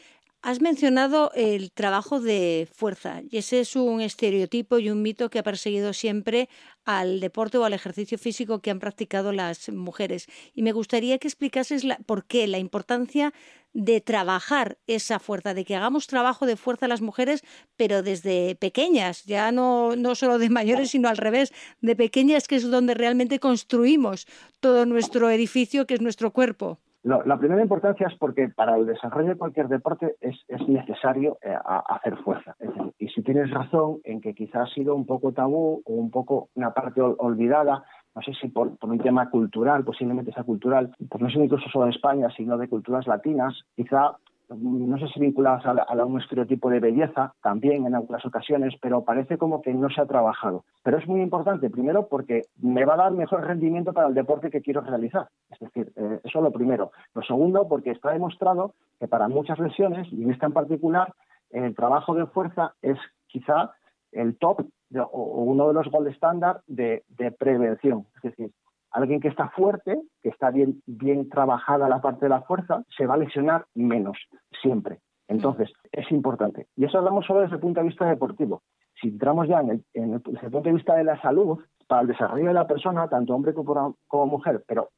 [0.47, 5.39] Has mencionado el trabajo de fuerza y ese es un estereotipo y un mito que
[5.39, 6.51] ha perseguido siempre
[6.85, 10.27] al deporte o al ejercicio físico que han practicado las mujeres.
[10.53, 13.33] Y me gustaría que explicases por qué, la importancia
[13.73, 17.43] de trabajar esa fuerza, de que hagamos trabajo de fuerza las mujeres,
[17.79, 22.57] pero desde pequeñas, ya no, no solo de mayores, sino al revés, de pequeñas, que
[22.57, 24.27] es donde realmente construimos
[24.61, 29.29] todo nuestro edificio, que es nuestro cuerpo la primera importancia es porque para el desarrollo
[29.29, 30.37] de cualquier deporte es,
[30.67, 31.55] necesario eh,
[31.89, 32.57] hacer fuerza.
[32.99, 36.49] y si tienes razón en que quizás ha sido un poco tabú o un poco
[36.55, 37.85] una parte olvidada,
[38.15, 41.85] no sé si por, un tema cultural, posiblemente sea cultural, pues no sé incluso solo
[41.85, 44.17] de España, sino de culturas latinas, quizá
[44.59, 49.39] no sé si vinculadas a, un estereotipo de belleza, también en algunas ocasiones, pero parece
[49.39, 50.65] como que no se ha trabajado.
[50.83, 54.51] Pero es muy importante, primero, porque me va a dar mejor rendimiento para el deporte
[54.51, 55.29] que quiero realizar.
[55.51, 56.91] Es decir, eh, eso es lo primero.
[57.15, 61.13] Lo segundo, porque está demostrado que para muchas lesiones, y en esta en particular,
[61.51, 63.73] el trabajo de fuerza es quizá
[64.13, 64.67] el top
[65.11, 68.07] o uno de los gold estándar de, de prevención.
[68.17, 68.53] Es decir,
[68.95, 73.07] Alguien que está fuerte, que está bien, bien trabajada la parte de la fuerza, se
[73.07, 74.17] va a lesionar menos,
[74.63, 75.01] siempre.
[75.27, 76.69] Entonces, es importante.
[76.77, 78.63] Y eso hablamos solo desde el punto de vista deportivo.
[79.01, 82.09] Si entramos ya en el, desde el punto de vista de la salud, para el
[82.09, 84.91] desarrollo de la persona, tanto hombre como, como mujer, pero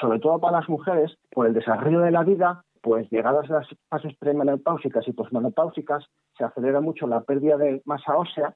[0.00, 3.68] sobre todo para las mujeres, por el desarrollo de la vida, pues llegadas a las
[3.88, 6.04] fases premenopáusicas y posmenopáusicas,
[6.36, 8.54] se acelera mucho la pérdida de masa ósea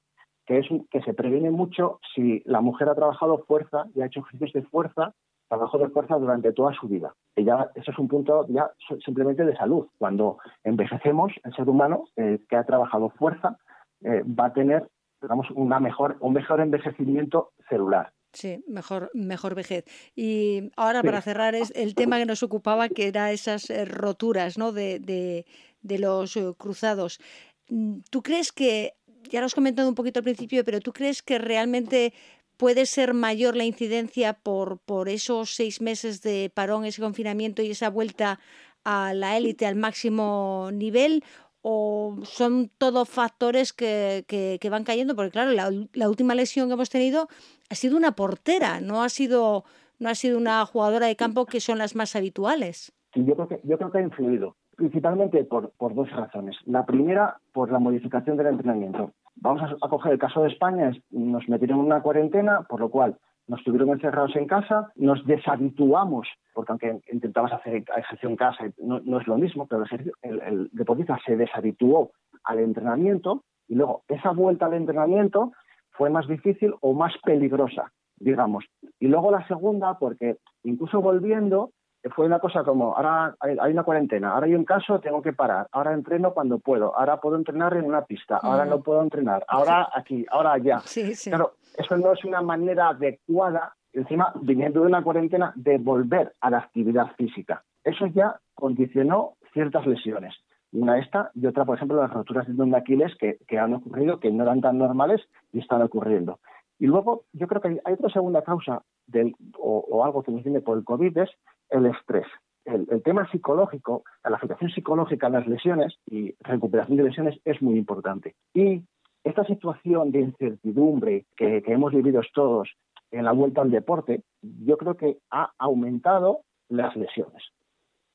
[0.50, 4.18] que es que se previene mucho si la mujer ha trabajado fuerza y ha hecho
[4.18, 5.14] ejercicios de fuerza,
[5.48, 7.14] trabajo de fuerza durante toda su vida.
[7.36, 8.68] Y ya eso es un punto ya
[9.04, 9.86] simplemente de salud.
[9.96, 13.58] Cuando envejecemos, el ser humano eh, que ha trabajado fuerza
[14.02, 14.88] eh, va a tener
[15.22, 18.12] digamos, una mejor, un mejor envejecimiento celular.
[18.32, 19.84] Sí, mejor, mejor vejez.
[20.16, 24.58] Y ahora para cerrar es el tema que nos ocupaba, que era esas eh, roturas
[24.58, 24.72] ¿no?
[24.72, 25.46] de, de,
[25.82, 27.20] de los cruzados.
[27.68, 28.94] Mm, ¿Tú crees que
[29.28, 32.12] ya lo has comentado un poquito al principio, pero ¿tú crees que realmente
[32.56, 37.70] puede ser mayor la incidencia por, por esos seis meses de parón, ese confinamiento y
[37.70, 38.38] esa vuelta
[38.84, 41.24] a la élite al máximo nivel?
[41.62, 45.14] ¿O son todos factores que, que, van cayendo?
[45.14, 47.28] Porque claro, la, la, última lesión que hemos tenido
[47.68, 49.64] ha sido una portera, no ha sido,
[49.98, 52.92] no ha sido una jugadora de campo que son las más habituales.
[53.14, 56.56] yo creo que, yo creo que ha influido principalmente por, dos razones.
[56.64, 59.12] La primera, por la modificación del entrenamiento.
[59.36, 63.18] Vamos a, coger el caso de España, nos metieron en una cuarentena, por lo cual
[63.46, 69.20] nos tuvieron encerrados en casa, nos deshabituamos, porque aunque intentabas hacer ejercicio en casa, no,
[69.20, 69.84] es lo mismo, pero
[70.22, 72.12] el, el, deportista se deshabituó
[72.44, 75.52] al entrenamiento y luego esa vuelta al entrenamiento
[75.90, 77.92] fue más difícil o más peligrosa.
[78.16, 78.64] digamos.
[78.98, 81.72] Y luego la segunda, porque incluso volviendo,
[82.14, 85.66] fue una cosa como, ahora hay, una cuarentena, ahora hay un caso, tengo que parar,
[85.72, 89.88] ahora entreno cuando puedo, ahora puedo entrenar en una pista, ahora no puedo entrenar, ahora
[89.94, 90.80] aquí, ahora allá.
[91.24, 96.50] Claro, eso no es una manera adecuada, encima viniendo de una cuarentena, de volver a
[96.50, 97.64] la actividad física.
[97.84, 100.34] Eso ya condicionó ciertas lesiones.
[100.72, 104.30] Una esta y otra, por ejemplo, las roturas de Aquiles que, que han ocurrido, que
[104.30, 105.20] no eran tan normales
[105.52, 106.38] y están ocurriendo.
[106.80, 110.62] Y luego, yo creo que hay, otra segunda causa del, o, algo que nos viene
[110.62, 111.30] por el COVID, es
[111.70, 112.26] el estrés.
[112.64, 117.78] El, tema psicológico, la afectación psicológica en las lesiones y recuperación de lesiones es muy
[117.78, 118.36] importante.
[118.54, 118.82] Y
[119.24, 122.68] esta situación de incertidumbre que, que hemos vivido todos
[123.10, 127.42] en la vuelta al deporte, yo creo que ha aumentado las lesiones.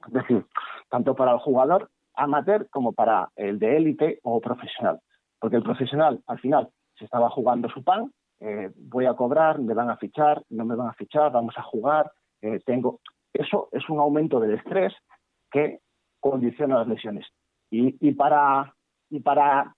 [0.08, 0.46] Es decir,
[0.90, 5.00] tanto para el jugador amateur como para el de élite o profesional.
[5.40, 9.74] Porque el profesional, al final, se estaba jugando su pan, eh, voy a cobrar, me
[9.74, 13.00] van a fichar, no me van a fichar, vamos a jugar, eh, tengo...
[13.36, 14.94] Eso es un aumento del estrés
[15.52, 15.80] que
[16.20, 17.26] condiciona las lesiones.
[17.70, 18.74] Y, para,
[19.10, 19.76] y para,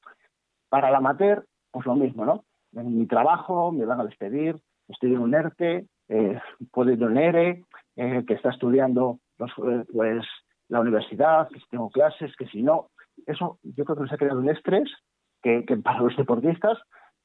[0.69, 2.43] para el amateur, pues lo mismo, ¿no?
[2.73, 6.39] En mi trabajo me van a despedir, estoy en un ERTE, eh,
[6.71, 7.63] puedo ir un ERE,
[7.95, 9.51] eh, que está estudiando pues
[10.67, 12.89] la universidad, que si tengo clases, que si no.
[13.25, 14.89] Eso yo creo que se ha creado un estrés
[15.41, 16.77] que, para los deportistas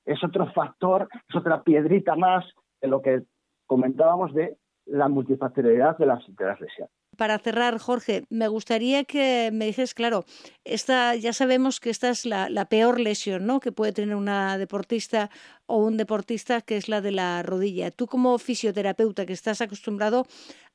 [0.04, 2.44] es otro factor, es otra piedrita más
[2.80, 3.22] en lo que
[3.66, 4.56] comentábamos de
[4.86, 6.90] la multifactorialidad de las, de lesiones.
[7.16, 10.24] Para cerrar, Jorge, me gustaría que me dijes, claro,
[10.64, 13.60] esta, ya sabemos que esta es la, la, peor lesión ¿no?
[13.60, 15.28] que puede tener una deportista
[15.66, 17.90] o un deportista, que es la de la rodilla.
[17.90, 20.26] Tú como fisioterapeuta que estás acostumbrado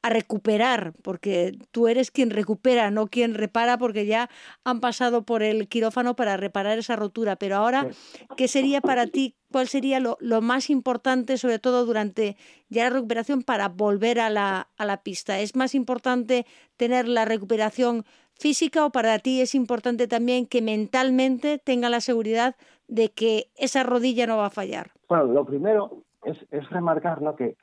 [0.02, 4.30] a recuperar, porque tú eres quien recupera, no quien repara, porque ya
[4.64, 7.36] han pasado por el quirófano para reparar esa rotura.
[7.36, 7.88] Pero ahora,
[8.36, 9.36] ¿qué sería para ti?
[9.52, 12.38] ¿Cuál sería lo, más importante, sobre todo durante
[12.70, 15.40] ya la recuperación, para volver a la, a la pista?
[15.40, 16.46] ¿Es más importante
[16.78, 22.56] tener la recuperación física o para ti es importante también que mentalmente tenga la seguridad
[22.88, 24.92] de que esa rodilla no va a fallar?
[25.10, 27.56] Bueno, lo primero es, remarcar que,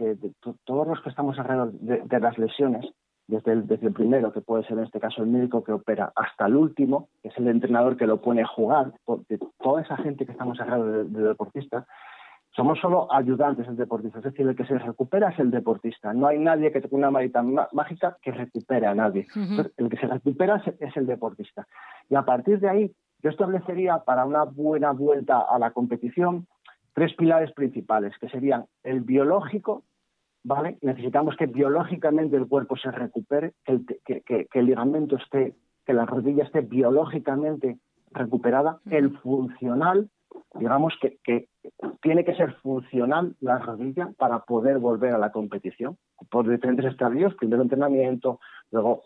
[0.65, 2.87] todos los que estamos alrededor de, las lesiones,
[3.27, 6.13] desde el, desde el, primero, que puede ser en este caso el médico que opera,
[6.15, 8.93] hasta el último, que es el entrenador que lo pone a jugar,
[9.29, 11.85] de toda esa gente que estamos alrededor de, deportistas,
[12.57, 16.13] somos solo ayudantes del deportista, es decir, el que se recupera es el deportista.
[16.13, 17.43] No hay nadie que tenga una varita
[17.73, 19.27] mágica que recupere a nadie.
[19.77, 21.67] el que se recupera es, el deportista.
[22.09, 22.93] Y a partir de ahí,
[23.25, 26.47] yo establecería para una buena vuelta a la competición
[26.95, 29.83] tres pilares principales, que serían el biológico,
[30.45, 30.79] ¿vale?
[30.81, 36.61] Necesitamos que biológicamente el cuerpo se recupere, que el, ligamento esté, que la rodilla esté
[36.61, 37.79] biológicamente
[38.13, 40.09] recuperada, el funcional,
[40.55, 41.49] digamos que,
[42.01, 45.97] tiene que ser funcional la rodilla para poder volver a la competición,
[46.31, 48.41] por diferentes estadios, primero entrenamiento,
[48.71, 49.03] luego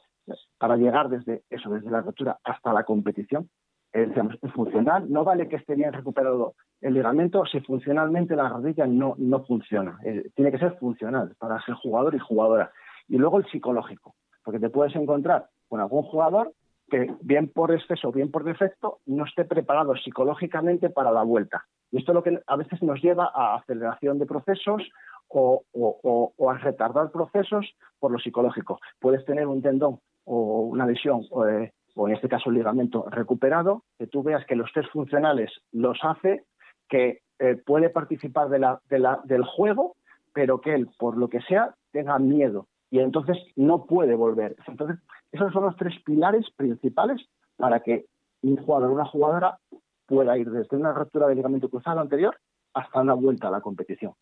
[0.58, 3.48] para llegar desde eso, desde la rotura hasta la competición,
[3.92, 9.14] es funcional, no vale que esté bien recuperado el ligamento si funcionalmente la rodilla no,
[9.18, 9.98] no funciona.
[10.04, 12.70] Eh, tiene que ser funcional para ser jugador y jugadora.
[13.08, 14.14] Y luego el psicológico,
[14.44, 16.52] porque te puedes encontrar con algún jugador
[16.90, 21.64] que bien por exceso, bien por defecto, no esté preparado psicológicamente para la vuelta.
[21.90, 24.82] Y esto es lo que a veces nos lleva a aceleración de procesos
[25.28, 27.66] o, o, a retardar procesos
[27.98, 28.78] por lo psicológico.
[29.00, 33.84] Puedes tener un tendón o una lesión eh, o en este caso el ligamento recuperado,
[33.98, 36.44] que tú veas que los test funcionales los hace,
[36.88, 39.96] que eh, puede participar del juego,
[40.32, 44.56] pero que él, por lo que sea, tenga miedo y entonces no puede volver.
[44.66, 44.98] Entonces,
[45.32, 47.20] esos son los tres pilares principales
[47.56, 48.06] para que
[48.42, 49.58] un jugador una jugadora
[50.06, 52.36] pueda ir desde una ruptura del ligamento cruzado anterior
[52.72, 54.14] hasta una vuelta a la competición.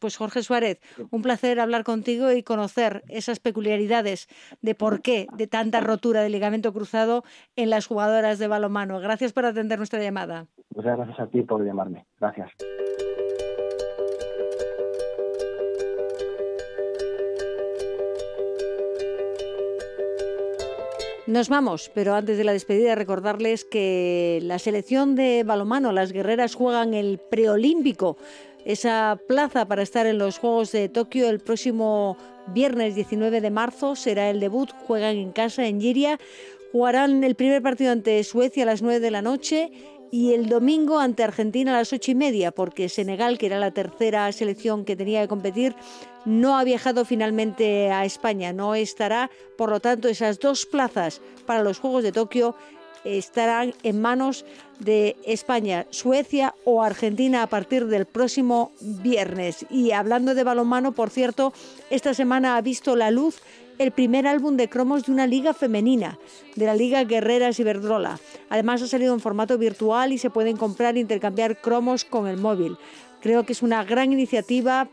[0.00, 0.80] Pues Jorge Suárez,
[1.10, 4.28] un placer hablar contigo y conocer esas peculiaridades
[4.62, 7.22] de por qué de tanta rotura de ligamento cruzado
[7.54, 8.98] en las jugadoras de balonmano.
[8.98, 10.46] Gracias por atender nuestra llamada.
[10.74, 12.06] Muchas gracias a ti por llamarme.
[12.18, 12.50] Gracias.
[21.26, 26.56] Nos vamos, pero antes de la despedida recordarles que la selección de balonmano, las guerreras
[26.56, 28.16] juegan el preolímpico
[28.64, 32.16] esa plaza para estar en los Juegos de Tokio el próximo
[32.48, 33.96] viernes 19 de marzo.
[33.96, 36.18] Será el debut, juegan en casa en Giria.
[36.72, 39.72] Jugarán el primer partido ante Suecia a las 9 de la noche
[40.10, 43.70] y el domingo ante Argentina a las ocho y media, porque Senegal, que era la
[43.70, 45.74] tercera selección que tenía que competir,
[46.24, 51.62] no ha viajado finalmente a España, no estará, por lo tanto, esas dos plazas para
[51.62, 52.56] los Juegos de Tokio
[53.04, 54.44] estarán en manos
[54.80, 59.64] de España, Suecia o Argentina a partir del próximo viernes.
[59.70, 61.52] Y hablando de balonmano, por cierto,
[61.90, 63.40] esta semana ha visto la luz
[63.78, 66.18] el primer álbum de cromos de una liga femenina,
[66.54, 68.20] de la Liga Guerreras Iberdrola.
[68.50, 72.36] Además ha salido en formato virtual y se pueden comprar e intercambiar cromos con el
[72.36, 72.76] móvil.
[73.22, 74.88] Creo que es una gran iniciativa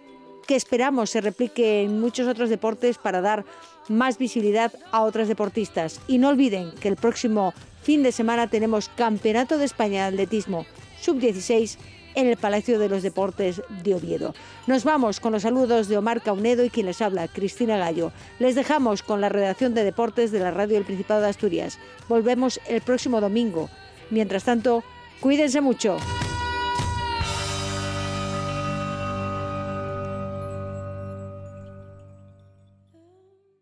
[0.48, 3.44] que esperamos se replique en muchos otros deportes para dar
[3.90, 6.00] más visibilidad a otras deportistas.
[6.08, 7.54] Y no olviden que el próximo
[7.88, 10.66] fin de semana tenemos Campeonato de España de Atletismo
[11.00, 11.78] Sub-16
[12.16, 14.36] en el Palacio de los Deportes de Oviedo.
[14.68, 18.12] Nos vamos con los saludos de Omar Caunedo y quien les habla, Cristina Gallo.
[18.40, 21.80] Les dejamos con la redacción de deportes de la Radio del Principado de Asturias.
[22.10, 23.70] Volvemos el próximo domingo.
[24.10, 24.84] Mientras tanto,
[25.22, 25.96] cuídense mucho.